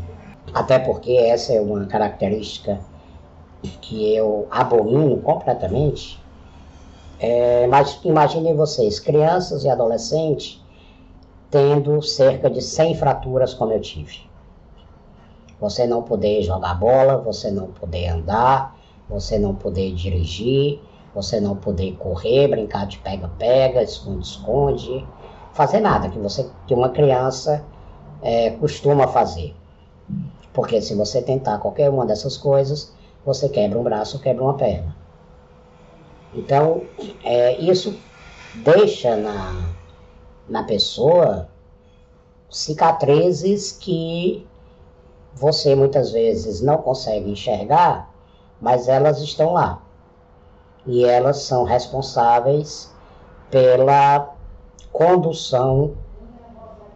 até 0.54 0.80
porque 0.80 1.12
essa 1.14 1.54
é 1.54 1.62
uma 1.62 1.86
característica 1.86 2.80
que 3.82 4.16
eu 4.16 4.48
abomino 4.52 5.18
completamente. 5.18 6.22
É, 7.20 7.66
mas 7.68 8.00
imaginem 8.04 8.56
vocês, 8.56 9.00
crianças 9.00 9.64
e 9.64 9.70
adolescentes, 9.70 10.62
tendo 11.50 12.02
cerca 12.02 12.50
de 12.50 12.62
100 12.62 12.96
fraturas 12.96 13.54
como 13.54 13.74
eu 13.74 13.82
tive. 13.82 14.20
Você 15.60 15.88
não 15.88 16.04
poder 16.04 16.44
jogar 16.44 16.76
bola, 16.76 17.18
você 17.18 17.50
não 17.50 17.68
poder 17.68 18.10
andar, 18.10 18.78
você 19.10 19.40
não 19.40 19.56
poder 19.56 19.94
dirigir, 19.94 20.80
você 21.16 21.40
não 21.40 21.56
poder 21.56 21.96
correr, 21.96 22.48
brincar 22.48 22.86
de 22.86 23.00
pega-pega, 23.00 23.82
esconde-esconde, 23.82 25.08
fazer 25.54 25.80
nada 25.80 26.10
que 26.10 26.20
você 26.20 26.48
que 26.68 26.74
uma 26.76 26.90
criança 26.90 27.66
é, 28.22 28.52
costuma 28.52 29.08
fazer. 29.08 29.56
Porque 30.54 30.82
se 30.82 30.96
você 30.96 31.22
tentar 31.22 31.60
qualquer 31.60 31.90
uma 31.90 32.06
dessas 32.06 32.38
coisas, 32.38 32.94
você 33.26 33.48
quebra 33.50 33.78
um 33.78 33.84
braço, 33.84 34.20
quebra 34.20 34.44
uma 34.44 34.56
perna. 34.56 34.96
Então, 36.34 36.84
é, 37.24 37.58
isso 37.60 37.98
deixa 38.56 39.16
na, 39.16 39.70
na 40.48 40.64
pessoa 40.64 41.48
cicatrizes 42.50 43.72
que 43.72 44.46
você 45.34 45.76
muitas 45.76 46.12
vezes 46.12 46.62
não 46.62 46.78
consegue 46.78 47.30
enxergar 47.30 48.10
mas 48.60 48.88
elas 48.88 49.20
estão 49.22 49.54
lá. 49.54 49.82
E 50.86 51.04
elas 51.04 51.38
são 51.38 51.64
responsáveis 51.64 52.92
pela 53.50 54.34
condução 54.92 55.96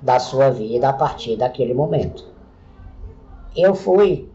da 0.01 0.19
sua 0.19 0.49
vida 0.49 0.89
a 0.89 0.93
partir 0.93 1.35
daquele 1.35 1.73
momento. 1.73 2.25
Eu 3.55 3.75
fui 3.75 4.29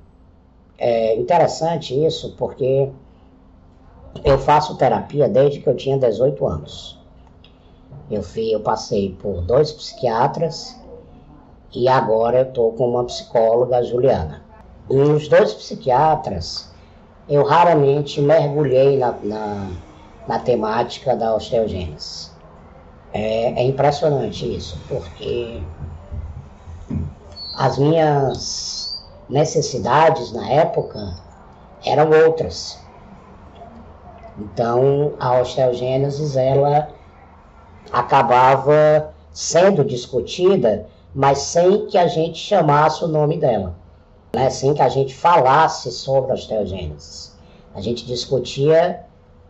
é, 0.79 1.16
interessante 1.16 1.94
isso 2.05 2.35
porque 2.37 2.90
eu 4.24 4.38
faço 4.38 4.76
terapia 4.76 5.29
desde 5.29 5.61
que 5.61 5.68
eu 5.68 5.76
tinha 5.76 5.98
18 5.98 6.46
anos. 6.46 6.98
Eu, 8.11 8.22
fui, 8.22 8.55
eu 8.55 8.61
passei 8.61 9.16
por 9.20 9.40
dois 9.42 9.72
psiquiatras 9.72 10.79
e 11.74 11.88
agora 11.88 12.40
eu 12.40 12.48
estou 12.48 12.72
com 12.72 12.88
uma 12.88 13.05
psicóloga, 13.05 13.83
Juliana. 13.83 14.42
E 14.88 14.96
os 14.96 15.29
dois 15.29 15.52
psiquiatras, 15.52 16.72
eu 17.29 17.42
raramente 17.42 18.20
mergulhei 18.20 18.96
na, 18.96 19.12
na, 19.22 19.70
na 20.29 20.38
temática 20.38 21.16
da 21.16 21.35
osteogênese. 21.35 22.36
É, 23.16 23.62
é, 23.62 23.64
impressionante 23.64 24.57
isso, 24.57 24.79
porque 24.88 25.62
as 27.57 27.79
minhas 27.79 29.02
necessidades 29.29 30.33
na 30.33 30.48
época 30.50 31.16
eram 31.85 32.11
outras. 32.11 32.79
Então, 34.38 35.14
a 35.18 35.40
osteogênese, 35.40 36.38
ela 36.38 36.88
acabava 37.90 39.14
sendo 39.33 39.85
discutida, 39.85 40.87
mas 41.14 41.38
sem 41.38 41.87
que 41.87 41.96
a 41.96 42.07
gente 42.07 42.38
chamasse 42.38 43.02
o 43.02 43.09
nome 43.09 43.38
dela 43.38 43.74
né, 44.37 44.50
sem 44.50 44.74
que 44.74 44.83
a 44.83 44.88
gente 44.90 45.14
falasse 45.14 45.90
sobre 45.90 46.31
a 46.31 46.35
osteogênese. 46.35 47.31
A 47.74 47.81
gente 47.81 48.05
discutia 48.05 49.06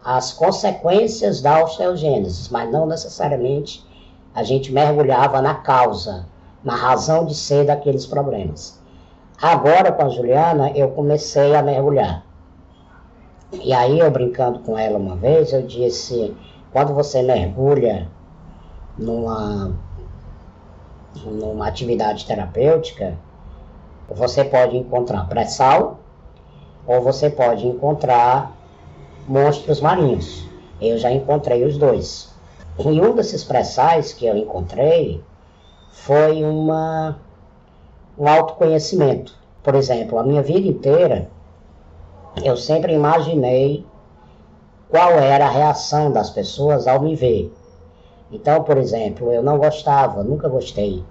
as 0.06 0.32
consequências 0.32 1.42
da 1.42 1.64
osteogênese, 1.64 2.52
mas 2.52 2.70
não 2.70 2.86
necessariamente 2.86 3.84
a 4.32 4.44
gente 4.44 4.72
mergulhava 4.72 5.42
na 5.42 5.56
causa, 5.56 6.26
na 6.62 6.76
razão 6.76 7.26
de 7.26 7.34
ser 7.34 7.66
daqueles 7.66 8.06
problemas. 8.06 8.80
Agora, 9.42 9.90
com 9.90 10.02
a 10.04 10.08
Juliana, 10.08 10.70
eu 10.76 10.90
comecei 10.90 11.56
a 11.56 11.62
mergulhar. 11.62 12.24
E 13.52 13.72
aí, 13.72 13.98
eu 13.98 14.08
brincando 14.08 14.60
com 14.60 14.78
ela 14.78 14.96
uma 14.96 15.16
vez, 15.16 15.52
eu 15.52 15.62
disse: 15.62 16.36
quando 16.72 16.94
você 16.94 17.20
mergulha 17.20 18.08
numa, 18.96 19.72
numa 21.24 21.66
atividade 21.66 22.24
terapêutica, 22.26 23.18
você 24.08 24.44
pode 24.44 24.76
encontrar 24.76 25.28
pré-sal 25.28 25.98
ou 26.86 27.00
você 27.00 27.28
pode 27.28 27.66
encontrar 27.66 28.55
monstros 29.28 29.80
marinhos. 29.80 30.46
Eu 30.80 30.98
já 30.98 31.10
encontrei 31.10 31.64
os 31.64 31.76
dois. 31.78 32.34
E 32.78 33.00
um 33.00 33.14
desses 33.14 33.42
pré-sais 33.42 34.12
que 34.12 34.26
eu 34.26 34.36
encontrei 34.36 35.22
foi 35.90 36.44
uma, 36.44 37.18
um 38.18 38.28
autoconhecimento. 38.28 39.34
Por 39.62 39.74
exemplo, 39.74 40.18
a 40.18 40.22
minha 40.22 40.42
vida 40.42 40.68
inteira 40.68 41.28
eu 42.44 42.56
sempre 42.56 42.92
imaginei 42.92 43.84
qual 44.90 45.12
era 45.12 45.46
a 45.46 45.50
reação 45.50 46.12
das 46.12 46.30
pessoas 46.30 46.86
ao 46.86 47.00
me 47.00 47.16
ver. 47.16 47.52
Então, 48.30 48.62
por 48.62 48.76
exemplo, 48.76 49.32
eu 49.32 49.42
não 49.42 49.58
gostava, 49.58 50.22
nunca 50.22 50.48
gostei 50.48 51.02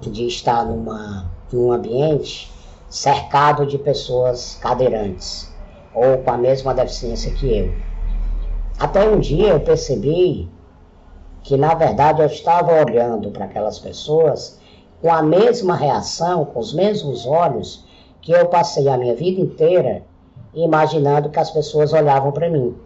de 0.00 0.26
estar 0.26 0.64
numa, 0.64 1.30
num 1.52 1.72
ambiente 1.72 2.50
cercado 2.88 3.66
de 3.66 3.78
pessoas 3.78 4.58
cadeirantes 4.60 5.55
ou 5.96 6.18
com 6.18 6.30
a 6.30 6.36
mesma 6.36 6.74
deficiência 6.74 7.32
que 7.32 7.58
eu. 7.58 7.72
Até 8.78 9.08
um 9.08 9.18
dia 9.18 9.48
eu 9.48 9.60
percebi 9.60 10.48
que, 11.42 11.56
na 11.56 11.74
verdade, 11.74 12.20
eu 12.20 12.26
estava 12.26 12.84
olhando 12.84 13.30
para 13.30 13.46
aquelas 13.46 13.78
pessoas 13.78 14.60
com 15.00 15.10
a 15.10 15.22
mesma 15.22 15.74
reação, 15.74 16.44
com 16.44 16.60
os 16.60 16.74
mesmos 16.74 17.26
olhos 17.26 17.84
que 18.20 18.32
eu 18.32 18.46
passei 18.46 18.88
a 18.88 18.98
minha 18.98 19.14
vida 19.14 19.40
inteira 19.40 20.02
imaginando 20.54 21.30
que 21.30 21.38
as 21.38 21.50
pessoas 21.50 21.92
olhavam 21.92 22.32
para 22.32 22.50
mim. 22.50 22.76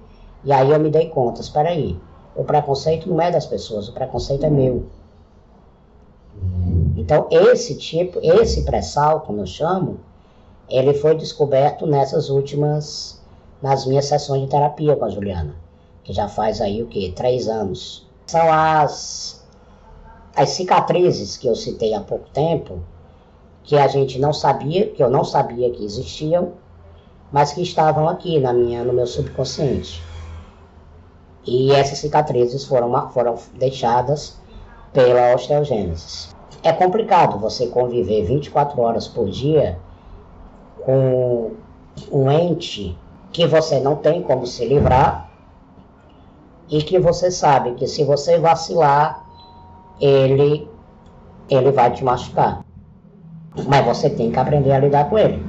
E 0.44 0.52
aí 0.52 0.70
eu 0.70 0.78
me 0.78 0.90
dei 0.90 1.08
conta, 1.08 1.40
espera 1.40 1.70
aí, 1.70 1.98
o 2.36 2.44
preconceito 2.44 3.08
não 3.08 3.20
é 3.20 3.30
das 3.30 3.46
pessoas, 3.46 3.88
o 3.88 3.92
preconceito 3.92 4.44
é 4.44 4.50
meu. 4.50 4.86
Então, 6.96 7.26
esse 7.30 7.76
tipo, 7.76 8.18
esse 8.22 8.64
pré-sal, 8.64 9.20
como 9.20 9.40
eu 9.40 9.46
chamo, 9.46 9.98
ele 10.70 10.94
foi 10.94 11.16
descoberto 11.16 11.86
nessas 11.86 12.30
últimas, 12.30 13.20
nas 13.60 13.84
minhas 13.84 14.04
sessões 14.04 14.42
de 14.42 14.48
terapia 14.48 14.94
com 14.94 15.04
a 15.04 15.10
Juliana, 15.10 15.54
que 16.04 16.12
já 16.12 16.28
faz 16.28 16.60
aí 16.60 16.82
o 16.82 16.86
que? 16.86 17.10
Três 17.12 17.48
anos. 17.48 18.06
São 18.26 18.50
as, 18.52 19.44
as 20.36 20.50
cicatrizes 20.50 21.36
que 21.36 21.48
eu 21.48 21.56
citei 21.56 21.92
há 21.92 22.00
pouco 22.00 22.28
tempo, 22.30 22.78
que 23.64 23.76
a 23.76 23.88
gente 23.88 24.18
não 24.18 24.32
sabia, 24.32 24.86
que 24.86 25.02
eu 25.02 25.10
não 25.10 25.24
sabia 25.24 25.70
que 25.70 25.84
existiam, 25.84 26.52
mas 27.32 27.52
que 27.52 27.62
estavam 27.62 28.08
aqui 28.08 28.38
na 28.38 28.52
minha, 28.52 28.84
no 28.84 28.92
meu 28.92 29.06
subconsciente. 29.06 30.02
E 31.44 31.72
essas 31.72 31.98
cicatrizes 31.98 32.64
foram, 32.64 33.10
foram 33.10 33.36
deixadas 33.54 34.38
pela 34.92 35.34
osteogênese. 35.34 36.28
É 36.62 36.72
complicado 36.72 37.38
você 37.38 37.66
conviver 37.66 38.24
24 38.24 38.80
horas 38.80 39.08
por 39.08 39.28
dia 39.28 39.78
com 40.90 41.52
um 42.10 42.30
ente 42.30 42.98
que 43.30 43.46
você 43.46 43.78
não 43.78 43.94
tem 43.94 44.22
como 44.22 44.44
se 44.44 44.64
livrar 44.64 45.30
e 46.68 46.82
que 46.82 46.98
você 46.98 47.30
sabe 47.30 47.74
que 47.74 47.86
se 47.86 48.02
você 48.02 48.38
vacilar, 48.38 49.24
ele, 50.00 50.68
ele 51.48 51.70
vai 51.70 51.92
te 51.92 52.02
machucar. 52.02 52.64
Mas 53.68 53.84
você 53.84 54.10
tem 54.10 54.32
que 54.32 54.38
aprender 54.38 54.72
a 54.72 54.80
lidar 54.80 55.08
com 55.08 55.18
ele. 55.18 55.44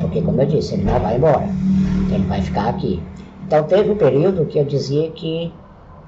Porque, 0.00 0.22
como 0.22 0.40
eu 0.40 0.46
disse, 0.46 0.74
ele 0.74 0.84
não 0.84 0.98
vai 0.98 1.16
embora. 1.16 1.48
Ele 2.12 2.24
vai 2.26 2.42
ficar 2.42 2.68
aqui. 2.68 3.02
Então, 3.46 3.64
teve 3.64 3.90
um 3.90 3.96
período 3.96 4.46
que 4.46 4.58
eu 4.58 4.64
dizia 4.64 5.10
que 5.10 5.52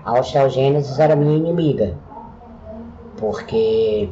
a 0.04 0.18
osteogênese 0.18 1.00
era 1.00 1.14
minha 1.14 1.36
inimiga 1.36 1.96
porque 3.16 4.08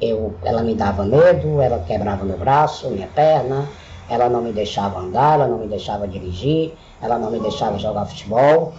eu, 0.00 0.34
ela 0.44 0.62
me 0.62 0.74
dava 0.74 1.04
medo, 1.04 1.60
ela 1.60 1.80
quebrava 1.80 2.24
meu 2.24 2.38
braço, 2.38 2.88
minha 2.90 3.08
perna, 3.08 3.68
ela 4.08 4.28
não 4.28 4.42
me 4.42 4.52
deixava 4.52 5.00
andar, 5.00 5.34
ela 5.34 5.48
não 5.48 5.58
me 5.58 5.66
deixava 5.66 6.06
dirigir, 6.06 6.72
ela 7.02 7.18
não 7.18 7.30
me 7.30 7.40
deixava 7.40 7.78
jogar 7.78 8.06
futebol. 8.06 8.74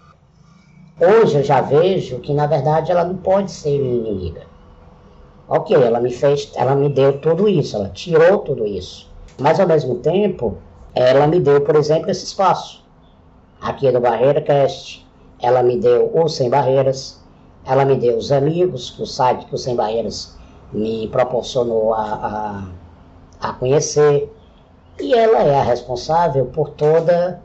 Hoje 1.00 1.38
eu 1.38 1.44
já 1.44 1.62
vejo 1.62 2.20
que 2.20 2.34
na 2.34 2.48
verdade 2.48 2.92
ela 2.92 3.04
não 3.04 3.18
pode 3.18 3.52
ser 3.52 3.80
minha 3.80 3.96
inimiga. 3.96 4.42
Ok, 5.48 5.76
ela 5.76 6.00
me 6.00 6.12
fez, 6.12 6.52
ela 6.56 6.76
me 6.76 6.90
deu 6.90 7.20
tudo 7.20 7.48
isso, 7.48 7.76
ela 7.76 7.90
tirou 7.90 8.40
tudo 8.40 8.66
isso. 8.66 9.10
Mas 9.40 9.60
ao 9.60 9.68
mesmo 9.68 9.96
tempo, 9.96 10.58
ela 10.94 11.26
me 11.28 11.40
deu, 11.40 11.62
por 11.62 11.76
exemplo, 11.76 12.12
esse 12.12 12.26
espaço. 12.26 12.84
Aqui 13.62 13.92
do 13.92 14.00
Barreira 14.00 14.42
Cast, 14.42 15.06
ela 15.42 15.64
me 15.64 15.78
deu 15.78 16.12
o 16.14 16.28
Sem 16.28 16.50
Barreiras, 16.50 17.22
ela 17.66 17.86
me 17.86 17.96
deu 17.96 18.18
os 18.18 18.32
amigos 18.32 18.98
o 19.00 19.06
site 19.06 19.46
que 19.46 19.56
o 19.56 19.58
Sem 19.58 19.76
Barreiras 19.76 20.39
me 20.72 21.08
proporcionou 21.08 21.94
a, 21.94 22.04
a, 23.42 23.50
a 23.50 23.54
conhecer. 23.54 24.34
E 25.00 25.14
ela 25.14 25.40
é 25.40 25.60
a 25.60 25.64
responsável 25.64 26.46
por 26.48 26.70
toda 26.72 27.42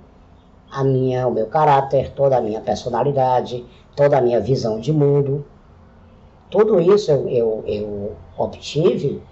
a 0.70 0.82
minha, 0.82 1.26
o 1.26 1.30
meu 1.30 1.46
caráter, 1.46 2.10
toda 2.10 2.36
a 2.36 2.40
minha 2.40 2.60
personalidade, 2.60 3.64
toda 3.94 4.18
a 4.18 4.20
minha 4.20 4.40
visão 4.40 4.80
de 4.80 4.92
mundo. 4.92 5.44
Tudo 6.50 6.80
isso 6.80 7.10
eu, 7.10 7.28
eu, 7.28 7.64
eu 7.66 8.12
obtive 8.36 9.22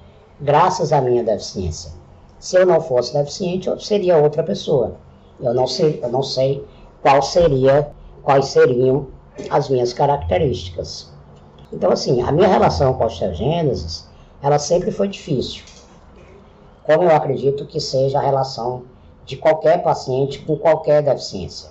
graças 0.40 0.92
à 0.92 1.00
minha 1.00 1.22
deficiência. 1.22 1.92
Se 2.38 2.56
eu 2.56 2.66
não 2.66 2.80
fosse 2.80 3.12
deficiente, 3.12 3.68
eu 3.68 3.78
seria 3.78 4.16
outra 4.16 4.42
pessoa. 4.42 4.96
Eu 5.40 5.54
não 5.54 5.66
sei, 5.66 6.00
eu 6.02 6.08
não 6.08 6.22
sei 6.22 6.64
qual 7.00 7.20
seria, 7.22 7.90
quais 8.22 8.46
seriam 8.46 9.08
as 9.50 9.68
minhas 9.68 9.92
características. 9.92 11.11
Então, 11.72 11.90
assim, 11.90 12.20
a 12.20 12.30
minha 12.30 12.48
relação 12.48 12.92
com 12.92 13.02
a 13.02 13.06
osteogênese, 13.06 14.04
ela 14.42 14.58
sempre 14.58 14.90
foi 14.90 15.08
difícil. 15.08 15.64
Como 16.84 17.04
eu 17.04 17.16
acredito 17.16 17.64
que 17.66 17.80
seja 17.80 18.18
a 18.18 18.22
relação 18.22 18.84
de 19.24 19.36
qualquer 19.36 19.82
paciente 19.82 20.40
com 20.40 20.56
qualquer 20.56 21.02
deficiência. 21.02 21.70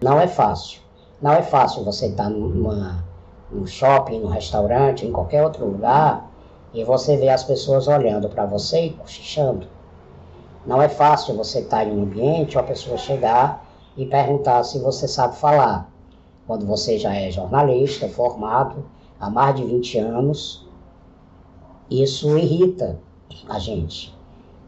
Não 0.00 0.20
é 0.20 0.28
fácil. 0.28 0.80
Não 1.20 1.32
é 1.32 1.42
fácil 1.42 1.82
você 1.82 2.06
estar 2.06 2.28
numa, 2.28 3.04
num 3.50 3.66
shopping, 3.66 4.20
num 4.20 4.28
restaurante, 4.28 5.06
em 5.06 5.10
qualquer 5.10 5.42
outro 5.42 5.66
lugar, 5.66 6.30
e 6.72 6.84
você 6.84 7.16
ver 7.16 7.30
as 7.30 7.42
pessoas 7.42 7.88
olhando 7.88 8.28
para 8.28 8.46
você 8.46 8.86
e 8.86 8.90
cochichando. 8.90 9.66
Não 10.66 10.80
é 10.80 10.88
fácil 10.88 11.36
você 11.36 11.60
estar 11.60 11.84
em 11.84 11.90
um 11.90 12.02
ambiente 12.02 12.56
ou 12.56 12.62
a 12.62 12.66
pessoa 12.66 12.96
chegar 12.96 13.64
e 13.96 14.06
perguntar 14.06 14.62
se 14.64 14.78
você 14.78 15.08
sabe 15.08 15.36
falar 15.36 15.90
quando 16.46 16.66
você 16.66 16.98
já 16.98 17.14
é 17.14 17.30
jornalista, 17.30 18.08
formado 18.08 18.84
há 19.20 19.30
mais 19.30 19.56
de 19.56 19.64
20 19.64 19.98
anos, 19.98 20.66
isso 21.90 22.36
irrita 22.36 22.98
a 23.48 23.58
gente. 23.58 24.14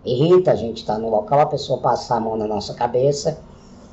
Irrita 0.04 0.52
a 0.52 0.54
gente 0.54 0.78
estar 0.78 0.98
no 0.98 1.11
local, 1.11 1.40
a 1.40 1.46
pessoa 1.46 1.80
passar 1.80 2.16
a 2.16 2.20
mão 2.20 2.37
na 2.37 2.46
nossa 2.46 2.74
cabeça 2.74 3.38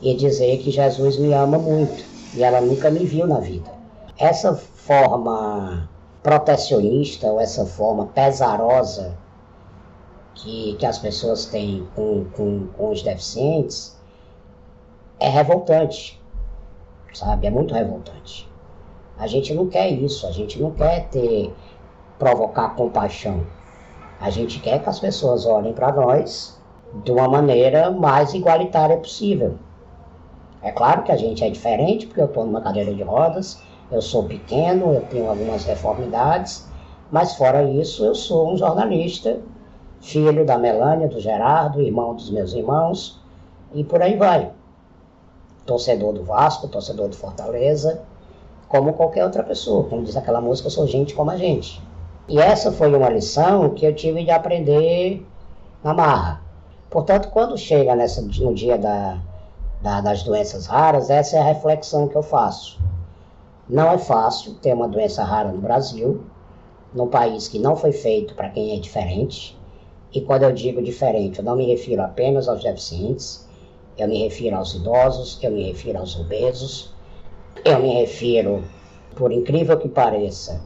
e 0.02 0.14
dizer 0.14 0.60
que 0.60 0.72
Jesus 0.72 1.18
me 1.18 1.34
ama 1.34 1.58
muito 1.58 2.04
e 2.36 2.44
ela 2.44 2.62
nunca 2.62 2.90
me 2.90 3.06
viu 3.06 3.26
na 3.26 3.40
vida. 3.40 3.72
Essa 4.18 4.54
forma 4.54 5.90
protecionista 6.22 7.28
ou 7.28 7.40
essa 7.40 7.66
forma 7.66 8.08
pesarosa 8.08 9.18
que, 10.36 10.76
que 10.76 10.86
as 10.86 10.98
pessoas 10.98 11.46
têm 11.46 11.88
com, 11.96 12.26
com, 12.36 12.68
com 12.78 12.92
os 12.92 13.02
deficientes 13.02 13.98
é 15.20 15.30
revoltante 15.30 16.22
sabe? 17.14 17.48
É 17.48 17.50
muito 17.50 17.74
revoltante. 17.74 18.50
A 19.24 19.28
gente 19.28 19.54
não 19.54 19.68
quer 19.68 19.90
isso, 19.90 20.28
a 20.28 20.32
gente 20.32 20.62
não 20.62 20.72
quer 20.72 21.08
ter 21.08 21.50
provocar 22.20 22.76
compaixão. 22.76 23.48
A 24.20 24.30
gente 24.30 24.60
quer 24.60 24.84
que 24.84 24.90
as 24.90 25.00
pessoas 25.00 25.46
olhem 25.46 25.72
para 25.72 25.94
nós 25.94 26.62
de 27.06 27.10
uma 27.10 27.30
maneira 27.30 27.90
mais 27.90 28.34
igualitária 28.34 28.98
possível. 28.98 29.56
É 30.62 30.74
claro 30.74 31.04
que 31.04 31.12
a 31.14 31.16
gente 31.16 31.42
é 31.42 31.50
diferente, 31.50 32.06
porque 32.06 32.20
eu 32.20 32.26
estou 32.26 32.46
numa 32.46 32.60
cadeira 32.60 32.94
de 32.94 33.02
rodas, 33.02 33.64
eu 33.90 34.02
sou 34.02 34.26
pequeno, 34.26 34.94
eu 34.94 35.02
tenho 35.04 35.30
algumas 35.30 35.64
deformidades, 35.64 36.68
mas 37.10 37.34
fora 37.34 37.64
isso, 37.64 38.04
eu 38.04 38.16
sou 38.16 38.52
um 38.52 38.58
jornalista, 38.58 39.40
filho 40.02 40.46
da 40.46 40.58
Melânia, 40.58 41.08
do 41.08 41.22
Gerardo, 41.22 41.82
irmão 41.82 42.14
dos 42.14 42.30
meus 42.30 42.52
irmãos, 42.52 43.22
e 43.74 43.86
por 43.86 44.02
aí 44.02 44.18
vai 44.18 44.52
torcedor 45.66 46.12
do 46.12 46.26
Vasco, 46.26 46.68
torcedor 46.68 47.08
do 47.08 47.16
Fortaleza, 47.16 48.04
como 48.74 48.94
qualquer 48.94 49.24
outra 49.24 49.44
pessoa. 49.44 49.84
Como 49.84 50.02
diz 50.02 50.18
aquela 50.18 50.42
música, 50.42 50.66
eu 50.66 50.72
sou 50.72 50.88
gente 50.88 51.14
como 51.14 51.30
a 51.30 51.38
gente. 51.38 51.80
E 52.28 52.40
essa 52.40 52.72
foi 52.72 52.92
uma 52.92 53.08
lição 53.08 53.70
que 53.70 53.86
eu 53.86 53.94
tive 53.94 54.24
de 54.24 54.32
aprender 54.32 55.24
na 55.84 55.94
marra. 55.94 56.42
Portanto, 56.90 57.30
quando 57.30 57.56
chega 57.56 57.96
nessa, 57.96 58.24
no 58.24 58.52
dia 58.52 58.76
da, 58.76 59.20
da, 59.80 60.02
das 60.02 60.24
doenças 60.24 60.66
raras, 60.66 61.12
essa 61.12 61.38
é 61.38 61.40
a 61.40 61.44
reflexão 61.44 62.08
que 62.08 62.16
eu 62.16 62.24
faço. 62.24 62.80
Não 63.70 63.92
é 63.92 63.98
fácil 64.00 64.56
ter 64.56 64.74
uma 64.74 64.88
doença 64.88 65.24
rara 65.24 65.52
no 65.52 65.62
Brasil, 65.62 66.24
num 66.92 67.08
país 67.08 67.48
que 67.48 67.60
não 67.60 67.76
foi 67.76 67.92
feito 67.92 68.34
para 68.34 68.50
quem 68.50 68.76
é 68.76 68.80
diferente. 68.80 69.56
E 70.12 70.20
quando 70.20 70.44
eu 70.44 70.52
digo 70.52 70.82
diferente, 70.82 71.38
eu 71.38 71.46
não 71.46 71.56
me 71.56 71.68
refiro 71.68 72.02
apenas 72.02 72.50
aos 72.50 72.64
deficientes, 72.64 73.48
eu 73.96 74.08
me 74.08 74.18
refiro 74.24 74.56
aos 74.56 74.74
idosos, 74.74 75.38
eu 75.44 75.52
me 75.52 75.64
refiro 75.64 76.00
aos 76.00 76.20
obesos, 76.20 76.93
eu 77.64 77.80
me 77.80 77.94
refiro, 77.94 78.64
por 79.16 79.32
incrível 79.32 79.78
que 79.78 79.88
pareça, 79.88 80.62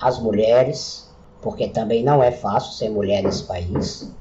às 0.00 0.18
mulheres, 0.18 1.10
porque 1.40 1.68
também 1.68 2.02
não 2.02 2.22
é 2.22 2.30
fácil 2.30 2.72
ser 2.72 2.90
mulher 2.90 3.22
nesse 3.22 3.44
país. 3.44 4.12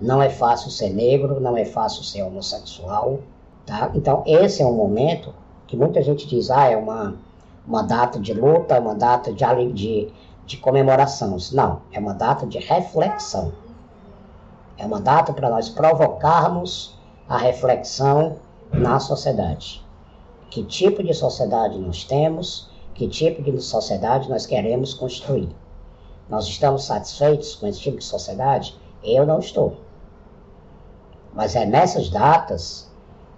Não 0.00 0.22
é 0.22 0.28
fácil 0.28 0.70
ser 0.70 0.90
negro, 0.90 1.40
não 1.40 1.56
é 1.56 1.64
fácil 1.64 2.02
ser 2.02 2.22
homossexual, 2.22 3.20
tá? 3.64 3.90
Então 3.94 4.22
esse 4.26 4.62
é 4.62 4.66
um 4.66 4.74
momento 4.74 5.34
que 5.66 5.76
muita 5.76 6.02
gente 6.02 6.26
diz, 6.26 6.50
ah, 6.50 6.68
é 6.68 6.76
uma, 6.76 7.16
uma 7.66 7.82
data 7.82 8.18
de 8.18 8.32
luta, 8.32 8.78
uma 8.78 8.94
data 8.94 9.32
de, 9.32 9.72
de, 9.72 10.12
de 10.46 10.56
comemoração. 10.56 11.36
Não, 11.52 11.82
é 11.92 11.98
uma 11.98 12.14
data 12.14 12.46
de 12.46 12.58
reflexão. 12.58 13.52
É 14.76 14.84
uma 14.84 15.00
data 15.00 15.32
para 15.32 15.48
nós 15.48 15.68
provocarmos 15.68 16.98
a 17.28 17.38
reflexão 17.38 18.36
na 18.72 18.98
sociedade. 18.98 19.83
Que 20.54 20.62
tipo 20.62 21.02
de 21.02 21.12
sociedade 21.12 21.76
nós 21.80 22.04
temos? 22.04 22.70
Que 22.94 23.08
tipo 23.08 23.42
de 23.42 23.60
sociedade 23.60 24.30
nós 24.30 24.46
queremos 24.46 24.94
construir? 24.94 25.48
Nós 26.28 26.46
estamos 26.46 26.84
satisfeitos 26.84 27.56
com 27.56 27.66
esse 27.66 27.80
tipo 27.80 27.98
de 27.98 28.04
sociedade? 28.04 28.78
Eu 29.02 29.26
não 29.26 29.40
estou. 29.40 29.78
Mas 31.32 31.56
é 31.56 31.66
nessas 31.66 32.08
datas 32.08 32.88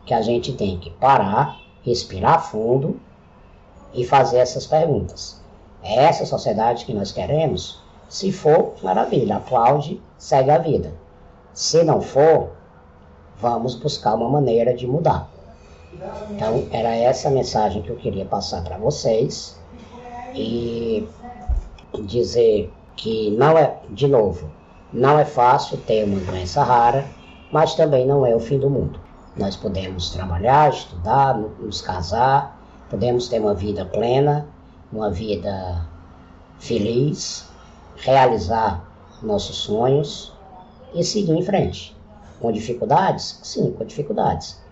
que 0.05 0.12
a 0.12 0.21
gente 0.21 0.53
tem 0.53 0.79
que 0.79 0.91
parar, 0.91 1.59
respirar 1.83 2.51
fundo 2.51 3.01
e 3.95 4.05
fazer 4.05 4.37
essas 4.37 4.67
perguntas. 4.67 5.41
É 5.83 5.95
essa 6.05 6.27
sociedade 6.27 6.85
que 6.85 6.93
nós 6.93 7.12
queremos? 7.12 7.81
Se 8.11 8.31
for, 8.31 8.75
maravilha, 8.83 9.37
aplaude, 9.37 10.03
segue 10.19 10.51
a 10.51 10.59
vida. 10.59 10.93
Se 11.55 11.83
não 11.83 12.03
for, 12.03 12.51
vamos 13.39 13.75
buscar 13.75 14.17
uma 14.17 14.29
maneira 14.29 14.75
de 14.75 14.87
mudar. 14.87 15.35
Então, 16.31 16.67
era 16.71 16.95
essa 16.95 17.31
mensagem 17.31 17.83
que 17.83 17.91
eu 17.91 17.97
queria 17.97 18.25
passar 18.25 18.63
para 18.63 18.77
vocês 18.77 19.59
e 20.35 21.09
dizer 22.05 22.73
que 22.97 23.31
não 23.31 23.57
é, 23.57 23.79
de 23.91 24.07
novo, 24.07 24.51
não 24.93 25.19
é 25.19 25.25
fácil 25.25 25.79
ter 25.79 26.05
uma 26.05 26.21
doença 26.21 26.63
rara, 26.63 27.07
mas 27.51 27.75
também 27.75 28.07
não 28.07 28.27
é 28.27 28.35
o 28.35 28.41
fim 28.41 28.59
do 28.59 28.69
mundo. 28.69 29.01
Nós 29.37 29.57
podemos 29.57 30.11
trabalhar, 30.11 30.71
estudar, 30.71 31.37
nos 31.37 31.81
casar, 31.81 32.59
podemos 32.89 33.29
ter 33.29 33.41
uma 33.41 33.55
vida 33.55 33.85
plena, 33.85 34.47
uma 34.93 35.11
vida 35.11 35.87
feliz, 36.59 37.49
realizar 37.97 38.85
nossos 39.23 39.57
sonhos 39.57 40.33
e 40.95 41.05
seguir 41.05 41.33
em 41.33 41.43
frente. 41.43 41.97
Com 42.41 42.53
dificuldades? 42.53 43.41
Sim, 43.43 43.73
com 43.73 43.85
dificuldades 43.85 44.66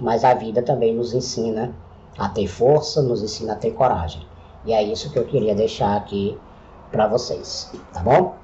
mas 0.00 0.24
a 0.24 0.34
vida 0.34 0.62
também 0.62 0.94
nos 0.94 1.14
ensina 1.14 1.72
a 2.18 2.28
ter 2.28 2.46
força, 2.46 3.02
nos 3.02 3.22
ensina 3.22 3.54
a 3.54 3.56
ter 3.56 3.72
coragem. 3.72 4.22
E 4.64 4.72
é 4.72 4.80
isso 4.82 5.10
que 5.10 5.18
eu 5.18 5.24
queria 5.24 5.54
deixar 5.54 5.96
aqui 5.96 6.38
para 6.90 7.06
vocês, 7.06 7.70
tá 7.92 8.00
bom? 8.00 8.34